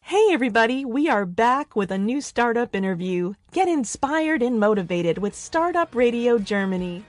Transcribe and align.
Hey, 0.00 0.28
everybody, 0.30 0.84
we 0.84 1.08
are 1.08 1.24
back 1.24 1.74
with 1.74 1.90
a 1.90 1.96
new 1.96 2.20
startup 2.20 2.74
interview. 2.74 3.34
Get 3.50 3.66
inspired 3.66 4.42
and 4.42 4.60
motivated 4.60 5.18
with 5.18 5.34
Startup 5.34 5.94
Radio 5.94 6.38
Germany. 6.38 7.04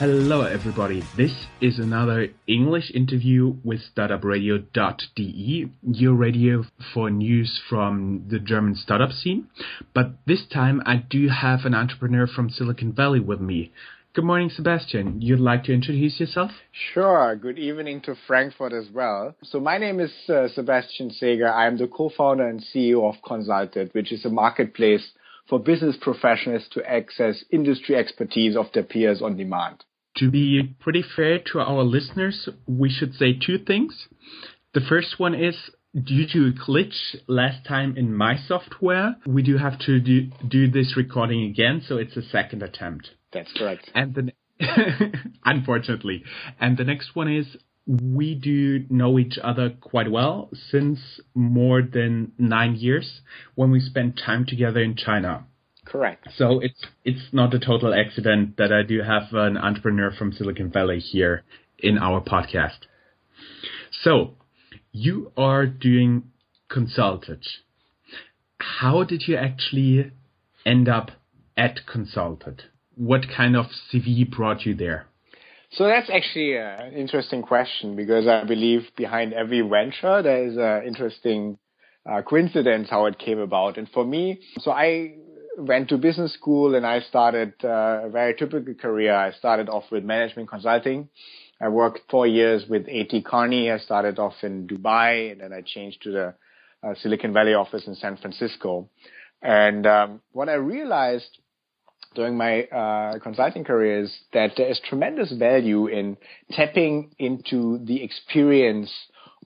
Hello, 0.00 0.44
everybody. 0.44 1.02
This 1.14 1.44
is 1.60 1.78
another 1.78 2.28
English 2.46 2.90
interview 2.94 3.56
with 3.62 3.80
StartupRadio.de, 3.94 5.70
your 5.82 6.14
radio 6.14 6.64
for 6.94 7.10
news 7.10 7.60
from 7.68 8.24
the 8.30 8.38
German 8.38 8.76
startup 8.76 9.10
scene. 9.10 9.48
But 9.94 10.12
this 10.26 10.46
time 10.50 10.80
I 10.86 10.96
do 10.96 11.28
have 11.28 11.66
an 11.66 11.74
entrepreneur 11.74 12.26
from 12.26 12.48
Silicon 12.48 12.94
Valley 12.94 13.20
with 13.20 13.42
me. 13.42 13.74
Good 14.14 14.24
morning, 14.24 14.48
Sebastian. 14.48 15.20
You'd 15.20 15.38
like 15.38 15.64
to 15.64 15.74
introduce 15.74 16.18
yourself? 16.18 16.52
Sure. 16.94 17.36
Good 17.36 17.58
evening 17.58 18.00
to 18.06 18.14
Frankfurt 18.26 18.72
as 18.72 18.86
well. 18.90 19.34
So 19.42 19.60
my 19.60 19.76
name 19.76 20.00
is 20.00 20.12
uh, 20.30 20.48
Sebastian 20.48 21.10
Sager. 21.10 21.52
I'm 21.52 21.76
the 21.76 21.88
co-founder 21.88 22.48
and 22.48 22.64
CEO 22.74 23.06
of 23.06 23.20
Consulted, 23.22 23.90
which 23.92 24.12
is 24.12 24.24
a 24.24 24.30
marketplace 24.30 25.10
for 25.46 25.58
business 25.58 25.98
professionals 26.00 26.66
to 26.70 26.90
access 26.90 27.44
industry 27.50 27.96
expertise 27.96 28.56
of 28.56 28.72
their 28.72 28.84
peers 28.84 29.20
on 29.20 29.36
demand 29.36 29.84
to 30.16 30.30
be 30.30 30.74
pretty 30.80 31.04
fair 31.16 31.38
to 31.52 31.60
our 31.60 31.82
listeners, 31.82 32.48
we 32.66 32.90
should 32.90 33.14
say 33.14 33.32
two 33.32 33.58
things. 33.58 34.06
The 34.74 34.80
first 34.80 35.18
one 35.18 35.34
is 35.34 35.56
due 35.94 36.26
to 36.32 36.48
a 36.48 36.52
glitch 36.52 37.16
last 37.26 37.66
time 37.66 37.96
in 37.96 38.14
my 38.14 38.36
software, 38.36 39.16
we 39.26 39.42
do 39.42 39.58
have 39.58 39.78
to 39.80 40.00
do, 40.00 40.30
do 40.46 40.70
this 40.70 40.96
recording 40.96 41.44
again, 41.44 41.82
so 41.86 41.96
it's 41.96 42.16
a 42.16 42.22
second 42.22 42.62
attempt. 42.62 43.10
That's 43.32 43.52
correct. 43.52 43.90
And 43.94 44.14
the 44.14 44.32
unfortunately, 45.44 46.22
and 46.60 46.76
the 46.76 46.84
next 46.84 47.16
one 47.16 47.32
is 47.32 47.46
we 47.86 48.34
do 48.34 48.84
know 48.90 49.18
each 49.18 49.38
other 49.42 49.70
quite 49.80 50.10
well 50.10 50.50
since 50.70 51.00
more 51.34 51.82
than 51.82 52.32
nine 52.38 52.76
years 52.76 53.22
when 53.54 53.70
we 53.70 53.80
spent 53.80 54.20
time 54.24 54.44
together 54.46 54.80
in 54.80 54.96
China. 54.96 55.46
Correct. 55.90 56.28
So 56.36 56.60
it's 56.60 56.86
it's 57.04 57.32
not 57.32 57.52
a 57.52 57.58
total 57.58 57.92
accident 57.92 58.56
that 58.58 58.72
I 58.72 58.82
do 58.82 59.02
have 59.02 59.32
an 59.32 59.56
entrepreneur 59.56 60.12
from 60.12 60.32
Silicon 60.32 60.70
Valley 60.70 61.00
here 61.00 61.42
in 61.78 61.98
our 61.98 62.20
podcast. 62.20 62.86
So 64.02 64.34
you 64.92 65.32
are 65.36 65.66
doing 65.66 66.30
consulted. 66.68 67.44
How 68.60 69.02
did 69.02 69.24
you 69.26 69.36
actually 69.36 70.12
end 70.64 70.88
up 70.88 71.10
at 71.56 71.80
consulted? 71.86 72.62
What 72.94 73.22
kind 73.36 73.56
of 73.56 73.66
CV 73.92 74.30
brought 74.30 74.64
you 74.64 74.74
there? 74.74 75.06
So 75.72 75.86
that's 75.86 76.10
actually 76.10 76.56
an 76.56 76.92
interesting 76.92 77.42
question 77.42 77.96
because 77.96 78.28
I 78.28 78.44
believe 78.44 78.82
behind 78.96 79.32
every 79.32 79.60
venture 79.60 80.22
there 80.22 80.46
is 80.46 80.56
an 80.56 80.86
interesting 80.86 81.58
uh, 82.08 82.22
coincidence 82.22 82.88
how 82.90 83.06
it 83.06 83.18
came 83.18 83.38
about. 83.38 83.76
And 83.76 83.88
for 83.88 84.04
me, 84.04 84.40
so 84.60 84.70
I 84.70 85.14
went 85.58 85.88
to 85.88 85.98
business 85.98 86.32
school 86.34 86.74
and 86.74 86.86
I 86.86 87.00
started 87.00 87.54
uh, 87.64 88.02
a 88.04 88.08
very 88.10 88.34
typical 88.34 88.74
career. 88.74 89.14
I 89.14 89.32
started 89.32 89.68
off 89.68 89.84
with 89.90 90.04
management 90.04 90.48
consulting. 90.48 91.08
I 91.60 91.68
worked 91.68 92.00
four 92.10 92.26
years 92.26 92.64
with 92.68 92.86
A.T. 92.88 93.22
Kearney. 93.22 93.70
I 93.70 93.78
started 93.78 94.18
off 94.18 94.34
in 94.42 94.66
Dubai 94.66 95.32
and 95.32 95.40
then 95.40 95.52
I 95.52 95.62
changed 95.62 96.02
to 96.02 96.12
the 96.12 96.34
uh, 96.82 96.94
Silicon 97.02 97.32
Valley 97.32 97.54
office 97.54 97.86
in 97.86 97.94
San 97.94 98.16
Francisco. 98.16 98.88
And 99.42 99.86
um, 99.86 100.20
what 100.32 100.48
I 100.48 100.54
realized 100.54 101.38
during 102.14 102.36
my 102.36 102.64
uh, 102.64 103.18
consulting 103.18 103.64
career 103.64 104.02
is 104.02 104.16
that 104.32 104.52
there 104.56 104.68
is 104.68 104.80
tremendous 104.88 105.32
value 105.32 105.86
in 105.86 106.16
tapping 106.50 107.14
into 107.18 107.78
the 107.84 108.02
experience 108.02 108.90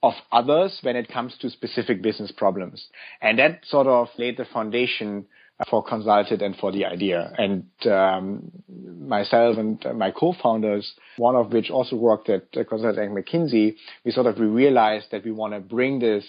of 0.02 0.14
others 0.32 0.78
when 0.82 0.96
it 0.96 1.08
comes 1.08 1.36
to 1.40 1.50
specific 1.50 2.02
business 2.02 2.30
problems. 2.30 2.88
And 3.20 3.38
that 3.38 3.60
sort 3.66 3.86
of 3.86 4.08
laid 4.18 4.36
the 4.36 4.44
foundation 4.44 5.26
for 5.68 5.84
Consulted 5.84 6.42
and 6.42 6.56
for 6.56 6.72
the 6.72 6.84
idea. 6.84 7.32
And 7.38 7.66
um, 7.86 8.50
myself 8.68 9.56
and 9.56 9.84
my 9.96 10.10
co-founders, 10.10 10.92
one 11.16 11.36
of 11.36 11.52
which 11.52 11.70
also 11.70 11.96
worked 11.96 12.28
at 12.28 12.52
Consulted 12.52 12.98
and 12.98 13.16
McKinsey, 13.16 13.76
we 14.04 14.10
sort 14.10 14.26
of 14.26 14.38
we 14.38 14.46
realized 14.46 15.06
that 15.12 15.24
we 15.24 15.30
want 15.30 15.54
to 15.54 15.60
bring 15.60 16.00
this 16.00 16.24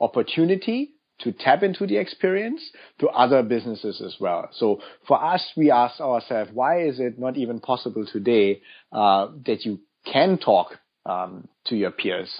opportunity 0.00 0.92
to 1.20 1.32
tap 1.32 1.64
into 1.64 1.86
the 1.86 1.96
experience 1.96 2.62
to 3.00 3.08
other 3.08 3.42
businesses 3.42 4.00
as 4.00 4.16
well. 4.20 4.48
So 4.52 4.80
for 5.06 5.22
us, 5.22 5.44
we 5.56 5.70
asked 5.70 6.00
ourselves, 6.00 6.50
why 6.54 6.82
is 6.82 7.00
it 7.00 7.18
not 7.18 7.36
even 7.36 7.58
possible 7.58 8.06
today 8.06 8.60
uh, 8.92 9.28
that 9.44 9.64
you 9.64 9.80
can 10.04 10.38
talk 10.38 10.78
um, 11.04 11.48
to 11.66 11.76
your 11.76 11.90
peers 11.90 12.30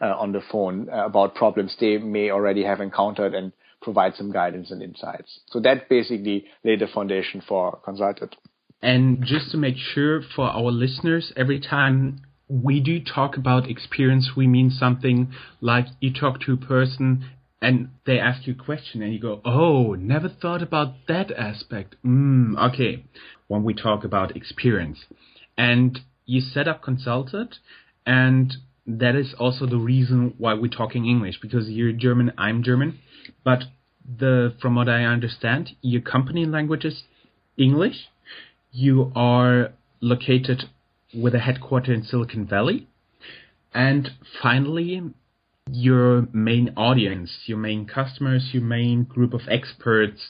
uh, 0.00 0.14
on 0.18 0.32
the 0.32 0.42
phone 0.52 0.88
uh, 0.92 1.06
about 1.06 1.34
problems 1.34 1.74
they 1.80 1.96
may 1.96 2.30
already 2.30 2.64
have 2.64 2.82
encountered 2.82 3.34
and 3.34 3.52
provide 3.82 4.14
some 4.16 4.32
guidance 4.32 4.70
and 4.70 4.82
insights. 4.82 5.40
So 5.48 5.60
that 5.60 5.88
basically 5.88 6.46
laid 6.64 6.80
the 6.80 6.86
foundation 6.86 7.42
for 7.46 7.78
Consulted. 7.84 8.36
And 8.82 9.24
just 9.24 9.50
to 9.52 9.56
make 9.56 9.76
sure 9.76 10.22
for 10.22 10.46
our 10.46 10.70
listeners, 10.70 11.32
every 11.36 11.60
time 11.60 12.20
we 12.48 12.80
do 12.80 13.00
talk 13.00 13.36
about 13.36 13.68
experience, 13.68 14.30
we 14.36 14.46
mean 14.46 14.70
something 14.70 15.32
like 15.60 15.86
you 16.00 16.12
talk 16.12 16.40
to 16.42 16.52
a 16.52 16.56
person 16.56 17.24
and 17.62 17.88
they 18.04 18.18
ask 18.18 18.46
you 18.46 18.54
a 18.54 18.64
question 18.64 19.02
and 19.02 19.12
you 19.12 19.18
go, 19.18 19.40
oh, 19.44 19.94
never 19.94 20.28
thought 20.28 20.62
about 20.62 20.94
that 21.08 21.32
aspect. 21.32 21.96
Mm, 22.04 22.56
okay. 22.72 23.04
When 23.48 23.64
we 23.64 23.74
talk 23.74 24.04
about 24.04 24.36
experience 24.36 24.98
and 25.56 25.98
you 26.26 26.40
set 26.40 26.68
up 26.68 26.82
Consulted 26.82 27.56
and 28.04 28.52
that 28.86 29.16
is 29.16 29.34
also 29.38 29.66
the 29.66 29.78
reason 29.78 30.34
why 30.38 30.54
we're 30.54 30.68
talking 30.68 31.06
English 31.06 31.40
because 31.40 31.68
you're 31.68 31.92
German, 31.92 32.32
I'm 32.38 32.62
German. 32.62 32.98
But 33.44 33.64
the 34.06 34.54
from 34.60 34.76
what 34.76 34.88
I 34.88 35.04
understand, 35.04 35.70
your 35.82 36.02
company 36.02 36.46
language 36.46 36.84
is 36.84 37.02
English. 37.56 38.08
You 38.70 39.12
are 39.16 39.72
located 40.00 40.64
with 41.14 41.34
a 41.34 41.40
headquarter 41.40 41.92
in 41.92 42.04
Silicon 42.04 42.46
Valley. 42.46 42.86
And 43.74 44.10
finally, 44.42 45.02
your 45.70 46.28
main 46.32 46.72
audience, 46.76 47.30
your 47.46 47.58
main 47.58 47.86
customers, 47.86 48.50
your 48.52 48.62
main 48.62 49.04
group 49.04 49.34
of 49.34 49.42
experts 49.48 50.28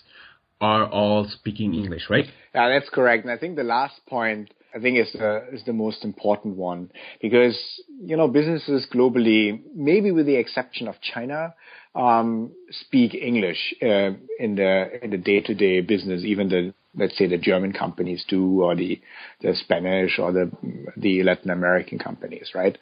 are 0.60 0.86
all 0.86 1.28
speaking 1.28 1.74
English, 1.74 2.08
right? 2.08 2.24
Yeah, 2.54 2.68
that's 2.70 2.88
correct. 2.88 3.24
And 3.24 3.32
I 3.32 3.36
think 3.36 3.56
the 3.56 3.62
last 3.62 4.00
point 4.08 4.52
I 4.76 4.78
think 4.78 4.98
is 4.98 5.12
the 5.12 5.44
is 5.52 5.64
the 5.64 5.72
most 5.72 6.04
important 6.04 6.56
one 6.56 6.90
because 7.22 7.58
you 7.98 8.16
know 8.16 8.28
businesses 8.28 8.86
globally, 8.92 9.62
maybe 9.74 10.10
with 10.10 10.26
the 10.26 10.36
exception 10.36 10.86
of 10.86 10.96
China, 11.00 11.54
um, 11.94 12.52
speak 12.70 13.14
English 13.14 13.74
uh, 13.82 14.10
in 14.38 14.56
the 14.56 15.02
in 15.02 15.10
the 15.10 15.16
day 15.16 15.40
to 15.40 15.54
day 15.54 15.80
business. 15.80 16.24
Even 16.24 16.50
the 16.50 16.74
let's 16.94 17.16
say 17.16 17.26
the 17.26 17.38
German 17.38 17.72
companies 17.72 18.24
do, 18.28 18.62
or 18.62 18.76
the 18.76 19.00
the 19.40 19.54
Spanish 19.54 20.18
or 20.18 20.32
the 20.32 20.50
the 20.96 21.22
Latin 21.22 21.50
American 21.50 21.98
companies, 21.98 22.50
right? 22.54 22.76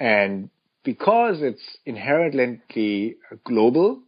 And 0.00 0.50
because 0.82 1.42
it's 1.42 1.76
inherently 1.84 3.16
global, 3.44 4.00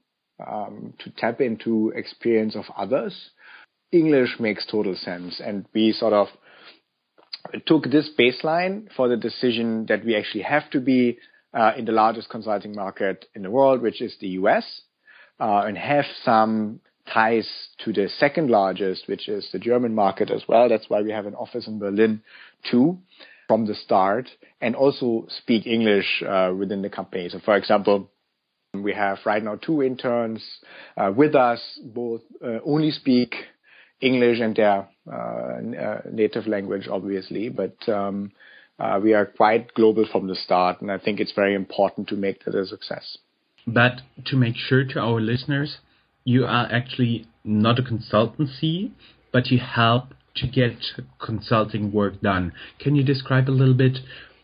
um, 0.45 0.95
to 0.99 1.11
tap 1.11 1.41
into 1.41 1.93
experience 1.95 2.57
of 2.57 2.65
others, 2.77 3.31
English 3.93 4.41
makes 4.41 4.67
total 4.67 4.97
sense, 4.97 5.41
and 5.45 5.67
we 5.73 5.93
sort 5.93 6.13
of 6.13 6.29
took 7.67 7.85
this 7.85 8.09
baseline 8.19 8.89
for 8.97 9.09
the 9.09 9.17
decision 9.17 9.87
that 9.87 10.05
we 10.05 10.17
actually 10.17 10.43
have 10.43 10.69
to 10.71 10.81
be 10.81 11.19
uh, 11.55 11.73
in 11.77 11.85
the 11.85 11.93
largest 11.93 12.29
consulting 12.29 12.75
market 12.75 13.27
in 13.35 13.43
the 13.43 13.51
world, 13.51 13.81
which 13.83 14.01
is 14.03 14.15
the 14.21 14.29
US, 14.29 14.83
uh, 15.41 15.63
and 15.67 15.77
have 15.79 16.05
some 16.25 16.81
ties 17.13 17.49
to 17.85 17.93
the 17.93 18.09
second 18.19 18.51
largest, 18.51 19.09
which 19.09 19.29
is 19.29 19.49
the 19.53 19.59
German 19.59 19.95
market 19.95 20.31
as 20.31 20.43
well. 20.47 20.69
That's 20.69 20.89
why 20.89 21.03
we 21.03 21.11
have 21.11 21.27
an 21.27 21.35
office 21.35 21.67
in 21.67 21.79
Berlin 21.79 22.23
too 22.71 22.99
from 23.47 23.67
the 23.67 23.75
start 23.75 24.29
and 24.61 24.77
also 24.77 25.27
speak 25.29 25.67
English 25.67 26.23
uh, 26.29 26.53
within 26.57 26.83
the 26.83 26.91
company. 26.91 27.29
So 27.31 27.41
for 27.43 27.57
example, 27.57 28.11
we 28.75 28.93
have 28.93 29.19
right 29.25 29.43
now 29.43 29.57
two 29.57 29.83
interns 29.83 30.45
uh, 30.97 31.11
with 31.15 31.35
us, 31.35 31.61
both 31.83 32.21
uh, 32.45 32.59
only 32.65 32.91
speak 32.91 33.35
English 34.01 34.41
and 34.41 34.55
their 34.55 34.89
uh, 35.11 35.15
uh, 35.15 36.01
native 36.11 36.47
language, 36.47 36.89
obviously, 36.91 37.49
but 37.49 37.77
um, 37.89 38.33
uh, 38.79 39.01
we 39.03 39.13
are 39.15 39.27
quite 39.27 39.75
global 39.75 40.07
from 40.11 40.29
the 40.29 40.37
start, 40.37 40.81
and 40.81 40.91
I 40.91 40.99
think 40.99 41.21
it's 41.21 41.33
very 41.33 41.55
important 41.55 42.09
to 42.09 42.15
make 42.15 42.45
that 42.45 42.55
a 42.55 42.67
success. 42.67 43.19
But 43.67 44.01
to 44.27 44.37
make 44.37 44.57
sure 44.57 44.85
to 44.85 45.01
our 45.01 45.21
listeners, 45.21 45.79
you 46.25 46.45
are 46.45 46.69
actually 46.71 47.27
not 47.45 47.79
a 47.79 47.83
consultancy, 47.83 48.93
but 49.33 49.49
you 49.49 49.59
help 49.59 50.15
to 50.37 50.47
get 50.47 50.77
consulting 51.21 51.93
work 51.93 52.21
done. 52.21 52.53
Can 52.79 52.95
you 52.95 53.03
describe 53.03 53.49
a 53.49 53.51
little 53.51 53.75
bit 53.75 53.99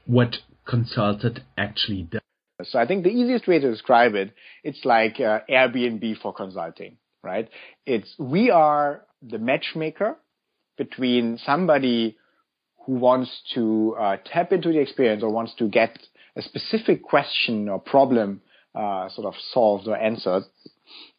what 0.07 0.37
Consulted 0.67 1.43
actually 1.59 2.05
does? 2.05 2.21
So 2.63 2.79
I 2.79 2.87
think 2.87 3.05
the 3.05 3.11
easiest 3.11 3.47
way 3.47 3.59
to 3.59 3.71
describe 3.71 4.15
it, 4.15 4.33
it's 4.63 4.85
like 4.85 5.21
uh, 5.21 5.41
Airbnb 5.51 6.21
for 6.23 6.33
consulting, 6.33 6.97
right? 7.25 7.49
It's 7.87 8.15
we 8.19 8.51
are 8.51 9.05
the 9.23 9.39
matchmaker 9.39 10.17
between 10.77 11.39
somebody 11.45 12.17
who 12.85 12.95
wants 12.95 13.31
to 13.55 13.97
uh, 13.99 14.17
tap 14.25 14.53
into 14.53 14.71
the 14.71 14.81
experience 14.81 15.23
or 15.23 15.31
wants 15.31 15.55
to 15.57 15.69
get 15.69 15.99
a 16.37 16.43
specific 16.43 17.03
question 17.03 17.69
or 17.69 17.79
problem 17.79 18.43
uh, 18.75 19.09
sort 19.09 19.27
of 19.27 19.35
solved 19.53 19.87
or 19.89 19.97
answered, 19.97 20.43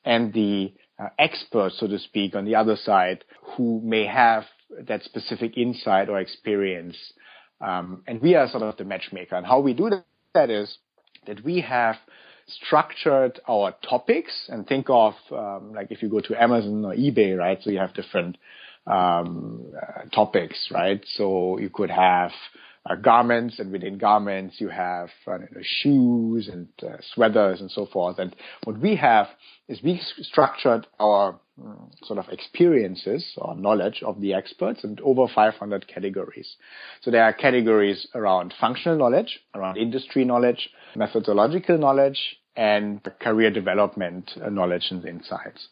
and 0.03 0.33
the 0.33 0.73
uh, 0.99 1.07
expert, 1.17 1.71
so 1.73 1.87
to 1.87 1.97
speak, 1.97 2.35
on 2.35 2.45
the 2.45 2.55
other 2.55 2.75
side, 2.75 3.23
who 3.55 3.81
may 3.83 4.05
have 4.05 4.43
that 4.87 5.03
specific 5.03 5.57
insight 5.57 6.09
or 6.09 6.19
experience. 6.19 6.97
Um, 7.61 8.03
and 8.07 8.21
we 8.21 8.35
are 8.35 8.49
sort 8.49 8.63
of 8.63 8.77
the 8.77 8.83
matchmaker. 8.83 9.35
And 9.35 9.45
how 9.45 9.61
we 9.61 9.73
do 9.73 9.89
that 10.33 10.49
is 10.49 10.77
that 11.27 11.43
we 11.43 11.61
have 11.61 11.95
structured 12.47 13.39
our 13.47 13.73
topics 13.87 14.49
and 14.49 14.67
think 14.67 14.87
of 14.89 15.13
um, 15.31 15.73
like 15.73 15.91
if 15.91 16.01
you 16.01 16.09
go 16.09 16.19
to 16.21 16.41
Amazon 16.41 16.85
or 16.85 16.93
eBay, 16.93 17.37
right? 17.37 17.59
So 17.61 17.69
you 17.69 17.79
have 17.79 17.93
different 17.93 18.37
um, 18.87 19.65
uh, 19.75 20.03
topics, 20.13 20.69
right? 20.71 21.03
So 21.15 21.57
you 21.57 21.69
could 21.69 21.89
have 21.89 22.31
uh, 22.87 22.95
garments, 22.95 23.57
and 23.59 23.71
within 23.71 23.97
garments 23.97 24.57
you 24.59 24.69
have 24.69 25.09
uh, 25.27 25.39
you 25.39 25.47
know, 25.51 25.61
shoes 25.63 26.47
and 26.47 26.67
uh, 26.83 26.97
sweaters 27.13 27.61
and 27.61 27.71
so 27.71 27.87
forth. 27.87 28.19
And 28.19 28.35
what 28.63 28.79
we 28.79 28.95
have 28.97 29.27
is 29.67 29.81
we 29.81 29.99
structured 30.21 30.85
our 30.99 31.39
um, 31.63 31.89
sort 32.03 32.19
of 32.19 32.29
experiences 32.29 33.25
or 33.37 33.55
knowledge 33.55 34.03
of 34.05 34.21
the 34.21 34.35
experts 34.35 34.83
in 34.83 34.97
over 35.03 35.25
500 35.33 35.87
categories. 35.87 36.57
So 37.01 37.09
there 37.09 37.23
are 37.23 37.33
categories 37.33 38.07
around 38.13 38.53
functional 38.59 38.97
knowledge, 38.97 39.39
around 39.55 39.77
industry 39.77 40.23
knowledge, 40.25 40.69
methodological 40.95 41.77
knowledge, 41.77 42.19
and 42.55 43.01
career 43.19 43.51
development 43.51 44.31
uh, 44.41 44.49
knowledge 44.49 44.87
and 44.89 45.05
insights. 45.05 45.67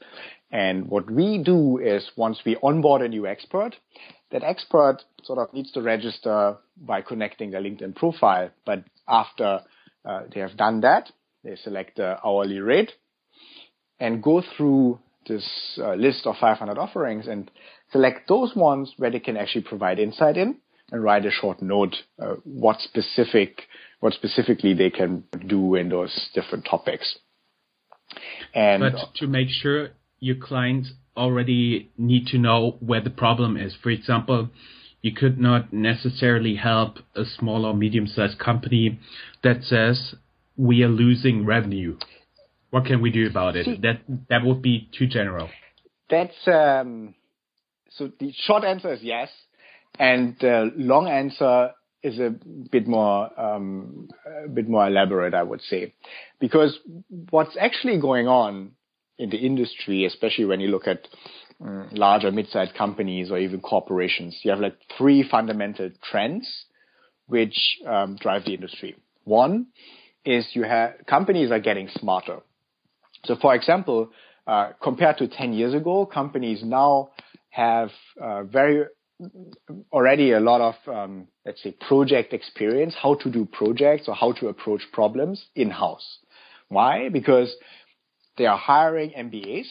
And 0.52 0.88
what 0.88 1.10
we 1.10 1.42
do 1.44 1.80
is 1.80 2.12
once 2.16 2.40
we 2.46 2.58
onboard 2.62 3.02
a 3.02 3.08
new 3.08 3.26
expert, 3.26 3.76
that 4.32 4.44
expert 4.44 4.98
sort 5.24 5.40
of 5.40 5.54
needs 5.54 5.72
to 5.72 5.82
register 5.82 6.58
by 6.78 7.02
connecting 7.02 7.52
their 7.52 7.62
LinkedIn 7.62 7.96
profile. 7.96 8.52
But 8.66 8.84
after 9.08 9.62
uh, 10.06 10.22
they 10.34 10.42
have 10.42 10.58
done 10.58 10.82
that, 10.82 11.12
they 11.44 11.56
select 11.56 11.98
the 11.98 12.18
hourly 12.26 12.60
rate 12.60 12.92
and 14.00 14.22
go 14.22 14.44
through 14.56 15.00
this 15.28 15.80
uh, 15.82 15.94
list 15.94 16.28
of 16.28 16.36
500 16.40 16.78
offerings 16.78 17.28
and 17.28 17.50
select 17.92 18.28
those 18.28 18.56
ones 18.56 18.94
where 18.98 19.10
they 19.10 19.20
can 19.20 19.38
actually 19.38 19.64
provide 19.64 20.00
insight 20.00 20.36
in 20.36 20.58
and 20.92 21.04
write 21.04 21.26
a 21.26 21.32
short 21.32 21.62
note 21.62 21.96
uh, 22.20 22.36
what 22.44 22.80
specific 22.82 23.62
what 24.04 24.12
specifically 24.12 24.74
they 24.74 24.90
can 24.90 25.24
do 25.48 25.76
in 25.76 25.88
those 25.88 26.30
different 26.34 26.68
topics. 26.70 27.20
And 28.54 28.82
but 28.82 29.16
to 29.16 29.28
make 29.28 29.48
sure 29.48 29.92
your 30.20 30.36
clients 30.36 30.92
already 31.16 31.90
need 31.98 32.28
to 32.28 32.38
know 32.38 32.76
where 32.82 33.00
the 33.00 33.10
problem 33.10 33.56
is. 33.56 33.74
For 33.82 33.92
example, 33.92 34.50
you 35.02 35.14
could 35.14 35.40
not 35.40 35.72
necessarily 35.72 36.56
help 36.56 36.98
a 37.16 37.24
small 37.24 37.66
or 37.66 37.74
medium 37.74 38.06
sized 38.08 38.40
company 38.40 39.00
that 39.42 39.64
says 39.64 40.16
we 40.58 40.84
are 40.84 40.90
losing 40.90 41.46
revenue. 41.46 41.98
What 42.72 42.84
can 42.84 43.02
we 43.02 43.10
do 43.10 43.26
about 43.26 43.56
it? 43.56 43.66
See, 43.66 43.80
that 43.84 44.02
that 44.28 44.44
would 44.44 44.62
be 44.62 44.90
too 44.98 45.08
general. 45.08 45.50
That's 46.10 46.46
um, 46.48 47.16
so 47.90 48.12
the 48.20 48.34
short 48.36 48.66
answer 48.66 48.92
is 48.92 49.00
yes, 49.02 49.30
and 49.98 50.36
the 50.42 50.74
long 50.76 51.08
answer 51.08 51.72
is 52.04 52.20
a 52.20 52.36
bit 52.72 52.88
more 52.88 53.30
um, 53.40 54.10
a 54.46 54.50
bit 54.50 54.68
more 54.68 54.88
elaborate, 54.88 55.34
I 55.34 55.44
would 55.44 55.62
say, 55.62 55.94
because 56.40 56.78
what's 57.30 57.56
actually 57.60 58.00
going 58.00 58.28
on 58.28 58.72
in 59.18 59.30
the 59.30 59.38
industry, 59.38 60.06
especially 60.06 60.46
when 60.46 60.60
you 60.60 60.68
look 60.68 60.88
at 60.88 61.08
um, 61.62 61.90
larger 61.92 62.32
mid-sized 62.32 62.76
companies 62.76 63.32
or 63.32 63.38
even 63.38 63.62
corporations, 63.62 64.40
you 64.44 64.52
have 64.52 64.60
like 64.60 64.76
three 64.98 65.28
fundamental 65.30 65.92
trends 66.12 66.66
which 67.28 67.78
um, 67.88 68.18
drive 68.20 68.44
the 68.46 68.54
industry. 68.54 68.96
One 69.24 69.68
is 70.26 70.48
you 70.54 70.64
have 70.64 70.96
companies 71.08 71.52
are 71.52 71.60
getting 71.60 71.90
smarter. 72.00 72.40
So, 73.26 73.38
for 73.42 73.56
example, 73.56 74.10
uh, 74.46 74.72
compared 74.82 75.18
to 75.20 75.28
10 75.28 75.54
years 75.54 75.74
ago, 75.74 76.06
companies 76.06 76.62
now 76.64 77.12
have 77.50 77.90
uh, 78.22 78.44
very 78.44 78.86
already 79.92 80.32
a 80.32 80.40
lot 80.40 80.62
of 80.62 80.76
um, 80.94 81.28
let's 81.46 81.62
say 81.62 81.76
project 81.88 82.34
experience, 82.34 82.96
how 83.02 83.16
to 83.16 83.30
do 83.30 83.46
projects 83.46 84.08
or 84.08 84.16
how 84.16 84.32
to 84.34 84.48
approach 84.48 84.82
problems 84.92 85.46
in 85.56 85.70
house. 85.70 86.20
Why? 86.70 87.10
Because 87.10 87.56
they 88.38 88.46
are 88.46 88.58
hiring 88.58 89.12
MBAs 89.12 89.68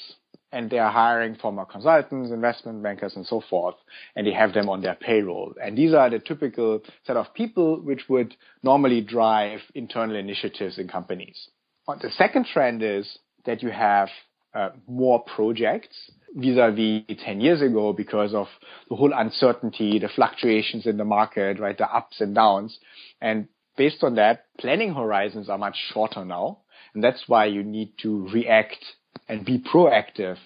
and 0.52 0.68
they 0.70 0.78
are 0.78 0.92
hiring 0.92 1.34
former 1.36 1.64
consultants, 1.64 2.30
investment 2.30 2.82
bankers, 2.82 3.16
and 3.16 3.26
so 3.26 3.42
forth, 3.48 3.74
and 4.14 4.26
they 4.26 4.32
have 4.32 4.52
them 4.52 4.68
on 4.68 4.82
their 4.82 4.94
payroll. 4.94 5.54
And 5.62 5.76
these 5.76 5.94
are 5.94 6.10
the 6.10 6.18
typical 6.18 6.82
set 7.06 7.16
of 7.16 7.32
people 7.34 7.80
which 7.80 8.02
would 8.08 8.36
normally 8.62 9.00
drive 9.00 9.60
internal 9.74 10.16
initiatives 10.16 10.78
in 10.78 10.88
companies. 10.88 11.48
The 11.88 12.10
second 12.16 12.46
trend 12.52 12.82
is 12.82 13.18
that 13.46 13.62
you 13.62 13.70
have 13.70 14.08
uh, 14.54 14.70
more 14.86 15.24
projects 15.24 16.10
vis-a-vis 16.34 17.02
10 17.24 17.40
years 17.40 17.62
ago 17.62 17.92
because 17.92 18.34
of 18.34 18.46
the 18.88 18.96
whole 18.96 19.12
uncertainty, 19.14 19.98
the 19.98 20.08
fluctuations 20.08 20.86
in 20.86 20.96
the 20.96 21.04
market, 21.04 21.58
right, 21.58 21.76
the 21.76 21.88
ups 21.88 22.20
and 22.20 22.34
downs. 22.34 22.78
And 23.20 23.48
based 23.76 24.02
on 24.02 24.16
that, 24.16 24.46
planning 24.58 24.94
horizons 24.94 25.48
are 25.48 25.58
much 25.58 25.76
shorter 25.92 26.24
now. 26.24 26.58
And 26.94 27.02
that's 27.02 27.24
why 27.26 27.46
you 27.46 27.62
need 27.62 27.92
to 28.02 28.28
react 28.28 28.84
and 29.28 29.44
be 29.44 29.58
proactive 29.58 30.36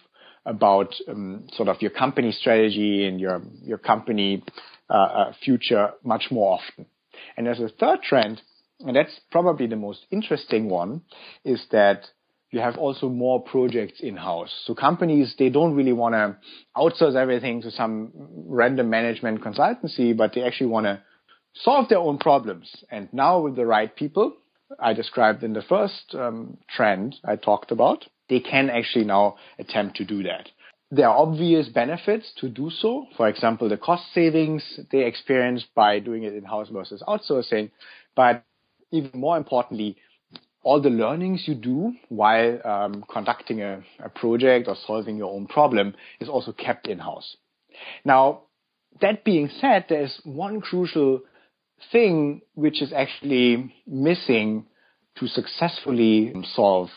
about 0.45 0.95
um, 1.09 1.49
sort 1.53 1.69
of 1.69 1.83
your 1.83 1.91
company 1.91 2.31
strategy 2.31 3.07
and 3.07 3.21
your 3.21 3.43
your 3.63 3.79
company 3.79 4.45
uh, 4.89 4.93
uh, 4.95 5.33
future 5.45 5.91
much 6.05 6.27
more 6.31 6.59
often. 6.59 6.87
And 7.37 7.49
as 7.49 7.59
a 7.59 7.69
third 7.69 8.03
trend, 8.03 8.41
and 8.81 8.95
that's 8.95 9.19
probably 9.31 9.67
the 9.67 9.77
most 9.77 10.07
interesting 10.11 10.69
one, 10.69 11.03
is 11.45 11.65
that 11.73 12.07
you 12.57 12.63
have 12.63 12.79
also 12.79 13.11
more 13.11 13.43
projects 13.43 14.01
in-house. 14.01 14.53
So 14.65 14.75
companies, 14.75 15.35
they 15.39 15.51
don't 15.51 15.75
really 15.75 15.93
want 15.93 16.15
to 16.15 16.25
outsource 16.75 17.15
everything 17.15 17.61
to 17.63 17.71
some 17.71 18.13
random 18.63 18.89
management 18.89 19.43
consultancy, 19.43 20.17
but 20.17 20.33
they 20.35 20.43
actually 20.43 20.69
want 20.69 20.87
to 20.87 21.03
solve 21.53 21.91
their 21.91 21.99
own 21.99 22.17
problems. 22.17 22.67
And 22.91 23.13
now 23.13 23.41
with 23.41 23.57
the 23.57 23.67
right 23.67 23.95
people, 23.95 24.37
I 24.81 24.95
described 24.95 25.43
in 25.43 25.53
the 25.53 25.67
first 25.75 26.15
um, 26.15 26.57
trend 26.75 27.17
I 27.23 27.37
talked 27.37 27.71
about, 27.73 28.07
they 28.31 28.41
can 28.41 28.71
actually 28.71 29.05
now 29.05 29.37
attempt 29.59 29.99
to 29.99 30.05
do 30.07 30.23
that. 30.23 30.49
There 30.91 31.09
are 31.11 31.19
obvious 31.27 31.69
benefits 31.69 32.33
to 32.41 32.49
do 32.49 32.71
so. 32.71 33.07
For 33.19 33.29
example, 33.29 33.69
the 33.69 33.77
cost 33.77 34.05
savings 34.15 34.63
they 34.91 35.05
experience 35.05 35.63
by 35.75 35.99
doing 35.99 36.23
it 36.23 36.33
in-house 36.33 36.69
versus 36.73 37.03
outsourcing. 37.07 37.71
But 38.15 38.45
even 38.93 39.21
more 39.21 39.37
importantly, 39.37 39.99
all 40.67 40.81
the 40.81 40.91
learnings 40.91 41.45
you 41.47 41.55
do 41.55 41.95
while 42.09 42.59
um, 42.67 43.05
conducting 43.09 43.63
a, 43.63 43.85
a 44.01 44.09
project 44.09 44.67
or 44.67 44.75
solving 44.85 45.17
your 45.17 45.33
own 45.33 45.47
problem 45.47 45.95
is 46.19 46.29
also 46.29 46.51
kept 46.51 46.89
in-house. 46.89 47.37
Now, 48.05 48.41
that 49.01 49.23
being 49.25 49.49
said, 49.61 49.85
there's 49.89 50.21
one 50.25 50.61
crucial 50.61 51.21
thing 51.93 52.41
which 52.55 52.83
is 52.83 52.93
actually 52.93 53.73
missing 53.87 54.67
to 55.19 55.29
successfully 55.29 56.35
solve 56.55 56.89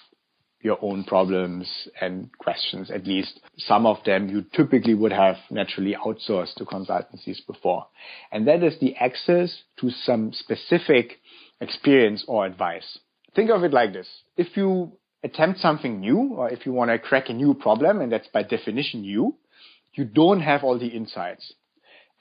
your 0.62 0.80
own 0.82 1.04
problems 1.04 1.70
and 2.02 2.32
questions. 2.40 2.90
At 2.90 3.06
least 3.06 3.40
some 3.60 3.86
of 3.86 3.98
them 4.04 4.30
you 4.30 4.46
typically 4.52 4.96
would 4.96 5.14
have 5.14 5.36
naturally 5.52 5.96
outsourced 5.96 6.56
to 6.56 6.66
consultancies 6.66 7.46
before. 7.46 7.86
And 8.32 8.48
that 8.48 8.64
is 8.64 8.80
the 8.80 8.96
access 8.96 9.62
to 9.80 9.92
some 9.92 10.34
specific 10.34 11.20
experience 11.62 12.26
or 12.28 12.48
advice. 12.48 12.98
Think 13.36 13.50
of 13.52 13.64
it 13.64 13.74
like 13.74 13.94
this. 13.94 14.08
If 14.38 14.58
you 14.58 14.94
attempt 15.24 15.60
something 15.60 16.00
new 16.00 16.36
or 16.36 16.50
if 16.50 16.66
you 16.66 16.74
want 16.74 16.92
to 16.92 17.00
crack 17.00 17.30
a 17.30 17.34
new 17.34 17.54
problem, 17.54 18.02
and 18.02 18.12
that's 18.12 18.28
by 18.28 18.44
definition 18.44 19.02
new, 19.02 19.36
you 19.94 20.06
don't 20.06 20.42
have 20.42 20.64
all 20.64 20.80
the 20.80 20.88
insights. 20.88 21.54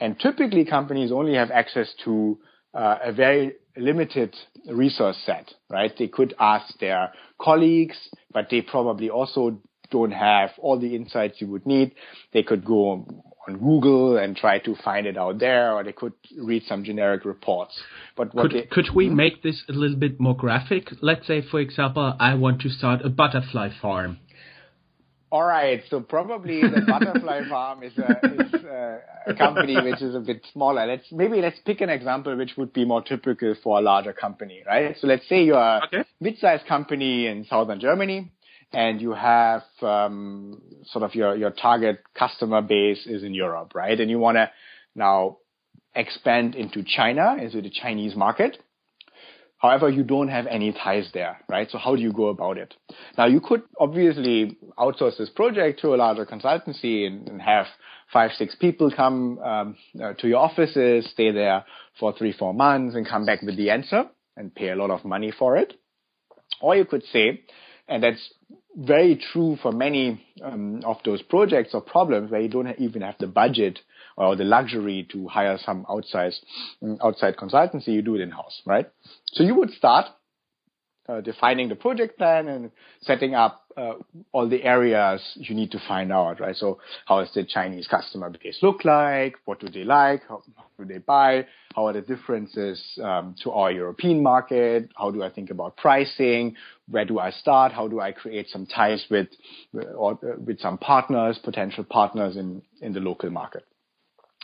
And 0.01 0.19
typically 0.19 0.65
companies 0.65 1.13
only 1.13 1.35
have 1.35 1.51
access 1.51 1.93
to 2.05 2.39
uh, 2.75 2.99
a 3.03 3.13
very 3.13 3.55
limited 3.77 4.35
resource 4.71 5.17
set, 5.25 5.53
right? 5.71 5.93
They 5.99 6.09
could 6.09 6.35
ask 6.39 6.79
their 6.79 7.13
colleagues, 7.41 7.97
but 8.33 8.49
they 8.51 8.61
probably 8.63 9.11
also 9.11 9.61
don't 9.91 10.13
have 10.13 10.51
all 10.59 10.79
the 10.79 10.95
insights 10.95 11.41
you 11.41 11.49
would 11.49 11.67
need. 11.67 11.95
They 12.33 12.43
could 12.43 12.65
go 12.65 13.23
on 13.49 13.59
Google 13.59 14.19
and 14.19 14.37
try 14.37 14.59
to 14.61 14.75
find 14.85 15.07
it 15.07 15.17
out 15.17 15.39
there, 15.39 15.73
or 15.73 15.83
they 15.83 15.93
could 15.93 16.13
read 16.37 16.63
some 16.67 16.85
generic 16.85 17.25
reports. 17.25 17.79
But 18.17 18.33
could, 18.33 18.53
they, 18.53 18.63
could 18.63 18.89
we 18.95 19.09
hmm? 19.09 19.17
make 19.17 19.43
this 19.43 19.63
a 19.69 19.73
little 19.73 19.97
bit 19.97 20.21
more 20.21 20.37
graphic? 20.37 20.89
Let's 21.01 21.27
say, 21.27 21.43
for 21.43 21.61
example, 21.61 22.15
I 22.21 22.35
want 22.35 22.61
to 22.63 22.69
start 22.69 23.05
a 23.05 23.09
butterfly 23.09 23.71
farm. 23.81 24.19
All 25.31 25.45
right, 25.45 25.83
so 25.91 26.01
probably 26.01 26.63
the 26.63 26.81
butterfly 26.89 27.49
farm 27.51 27.83
is 27.83 27.93
a, 27.99 28.13
is 28.25 28.65
a, 28.65 29.01
a 29.27 29.35
company 29.35 29.77
which 29.79 30.01
is 30.01 30.15
a 30.15 30.21
bit 30.21 30.43
smaller. 30.55 30.87
Let's 30.87 31.05
maybe 31.13 31.43
let's 31.43 31.59
pick 31.67 31.83
an 31.83 31.91
example 31.91 32.35
which 32.35 32.53
would 32.57 32.73
be 32.73 32.87
more 32.87 33.03
typical 33.03 33.55
for 33.63 33.79
a 33.79 33.83
larger 33.83 34.15
company, 34.15 34.63
right? 34.67 34.97
So 34.99 35.07
let's 35.07 35.29
say 35.29 35.45
you're 35.45 35.59
a 35.59 35.83
mid-sized 36.19 36.67
company 36.67 37.27
in 37.27 37.45
southern 37.45 37.79
Germany, 37.79 38.33
and 38.73 39.01
you 39.01 39.13
have 39.13 39.63
um, 39.83 40.61
sort 40.87 41.05
of 41.05 41.15
your 41.15 41.37
your 41.37 41.51
target 41.51 42.03
customer 42.15 42.63
base 42.63 43.07
is 43.07 43.23
in 43.23 43.35
Europe, 43.35 43.73
right? 43.75 43.99
And 43.99 44.11
you 44.11 44.19
want 44.19 44.37
to 44.37 44.51
now 44.95 45.39
expand 45.95 46.55
into 46.55 46.83
China, 46.85 47.37
into 47.41 47.63
the 47.63 47.71
Chinese 47.71 48.15
market. 48.15 48.59
However, 49.59 49.89
you 49.89 50.05
don't 50.05 50.29
have 50.29 50.47
any 50.47 50.73
ties 50.73 51.11
there, 51.13 51.41
right? 51.49 51.69
So 51.69 51.79
how 51.79 51.97
do 51.97 52.03
you 52.03 52.13
go 52.13 52.29
about 52.29 52.59
it? 52.59 52.75
Now 53.17 53.27
you 53.27 53.41
could 53.41 53.63
obviously 53.81 54.57
outsource 54.79 55.19
this 55.19 55.31
project 55.31 55.81
to 55.81 55.95
a 55.95 55.97
larger 55.97 56.25
consultancy 56.25 57.07
and, 57.07 57.29
and 57.29 57.43
have 57.43 57.67
five, 58.13 58.31
six 58.39 58.55
people 58.55 58.93
come 58.95 59.39
um, 59.41 59.77
uh, 60.01 60.13
to 60.15 60.29
your 60.29 60.39
offices, 60.39 61.11
stay 61.11 61.33
there 61.33 61.65
for 61.99 62.17
three, 62.17 62.33
four 62.33 62.55
months 62.55 62.95
and 62.95 63.07
come 63.07 63.27
back 63.27 63.43
with 63.43 63.57
the 63.57 63.71
answer 63.71 64.05
and 64.37 64.55
pay 64.55 64.71
a 64.71 64.77
lot 64.77 64.91
of 64.91 65.05
money 65.05 65.33
for 65.37 65.57
it. 65.57 65.75
Or 66.61 66.77
you 66.77 66.85
could 66.85 67.03
say, 67.13 67.43
and 67.89 68.03
that's 68.03 68.33
very 68.79 69.17
true 69.33 69.59
for 69.61 69.73
many 69.73 70.25
um, 70.43 70.83
of 70.85 70.99
those 71.05 71.21
projects 71.23 71.71
or 71.75 71.81
problems 71.81 72.31
where 72.31 72.41
you 72.41 72.49
don't 72.49 72.79
even 72.79 73.03
have 73.03 73.17
the 73.19 73.27
budget 73.27 73.81
or 74.17 74.37
the 74.37 74.45
luxury 74.45 75.07
to 75.11 75.27
hire 75.27 75.59
some 75.65 75.85
outside 75.91 76.33
mm, 76.83 76.97
outside 77.03 77.37
consultancy. 77.37 77.89
You 77.89 78.03
do 78.03 78.15
it 78.15 78.21
in 78.21 78.31
house, 78.31 78.63
right? 78.65 78.89
So 79.33 79.43
you 79.43 79.57
would 79.57 79.71
start 79.71 80.07
uh, 81.09 81.21
defining 81.21 81.69
the 81.69 81.75
project 81.75 82.19
plan 82.19 82.49
and 82.49 82.71
setting 83.01 83.35
up 83.35 83.65
uh, 83.77 83.95
all 84.33 84.49
the 84.49 84.63
areas 84.63 85.23
you 85.37 85.55
need 85.55 85.71
to 85.71 85.81
find 85.87 86.13
out, 86.13 86.41
right? 86.41 86.57
So 86.57 86.81
how 87.07 87.21
does 87.21 87.33
the 87.35 87.45
Chinese 87.45 87.87
customer 87.87 88.31
base 88.31 88.59
look 88.63 88.85
like? 88.85 89.37
What 89.45 89.61
do 89.61 89.69
they 89.69 89.85
like? 89.85 90.23
How, 90.29 90.43
how 90.57 90.65
do 90.79 90.85
they 90.85 90.99
buy? 90.99 91.47
How 91.75 91.87
are 91.87 91.93
the 91.93 92.01
differences 92.01 92.83
um, 93.03 93.37
to 93.45 93.53
our 93.53 93.71
European 93.71 94.23
market? 94.23 94.91
How 94.97 95.11
do 95.11 95.23
I 95.23 95.31
think 95.31 95.51
about 95.51 95.77
pricing? 95.77 96.57
Where 96.89 97.05
do 97.05 97.19
I 97.19 97.31
start? 97.31 97.73
How 97.73 97.89
do 97.89 98.01
I 98.01 98.13
create 98.13 98.49
some 98.49 98.67
ties 98.67 99.05
with 99.11 99.29
or 99.97 100.13
uh, 100.15 100.41
with 100.45 100.61
some 100.61 100.79
partners, 100.79 101.39
potential 101.43 101.85
partners 101.85 102.37
in 102.37 102.63
in 102.81 102.93
the 102.93 103.01
local 103.01 103.31
market? 103.31 103.65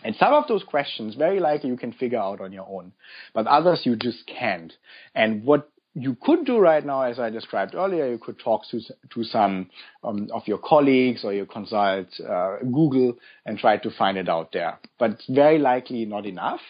And 0.02 0.14
some 0.16 0.34
of 0.34 0.46
those 0.48 0.62
questions, 0.64 1.14
very 1.14 1.40
likely 1.40 1.70
you 1.70 1.76
can 1.76 1.92
figure 1.92 2.18
out 2.18 2.40
on 2.40 2.52
your 2.52 2.66
own, 2.68 2.92
but 3.32 3.46
others 3.46 3.82
you 3.84 3.96
just 3.96 4.26
can't. 4.26 4.72
And 5.14 5.44
what 5.44 5.70
you 5.94 6.16
could 6.20 6.44
do 6.44 6.58
right 6.58 6.84
now, 6.84 7.02
as 7.02 7.20
I 7.20 7.30
described 7.30 7.74
earlier, 7.74 8.10
you 8.10 8.18
could 8.18 8.38
talk 8.38 8.62
to, 8.70 8.80
to 8.80 9.24
some 9.24 9.70
um, 10.02 10.28
of 10.32 10.42
your 10.46 10.58
colleagues 10.58 11.24
or 11.24 11.32
you 11.32 11.46
consult 11.46 12.08
uh, 12.20 12.56
Google 12.58 13.16
and 13.46 13.58
try 13.58 13.76
to 13.76 13.90
find 13.90 14.18
it 14.18 14.28
out 14.28 14.50
there. 14.52 14.78
But 14.98 15.12
it's 15.12 15.26
very 15.28 15.58
likely 15.58 16.04
not 16.04 16.26
enough 16.26 16.60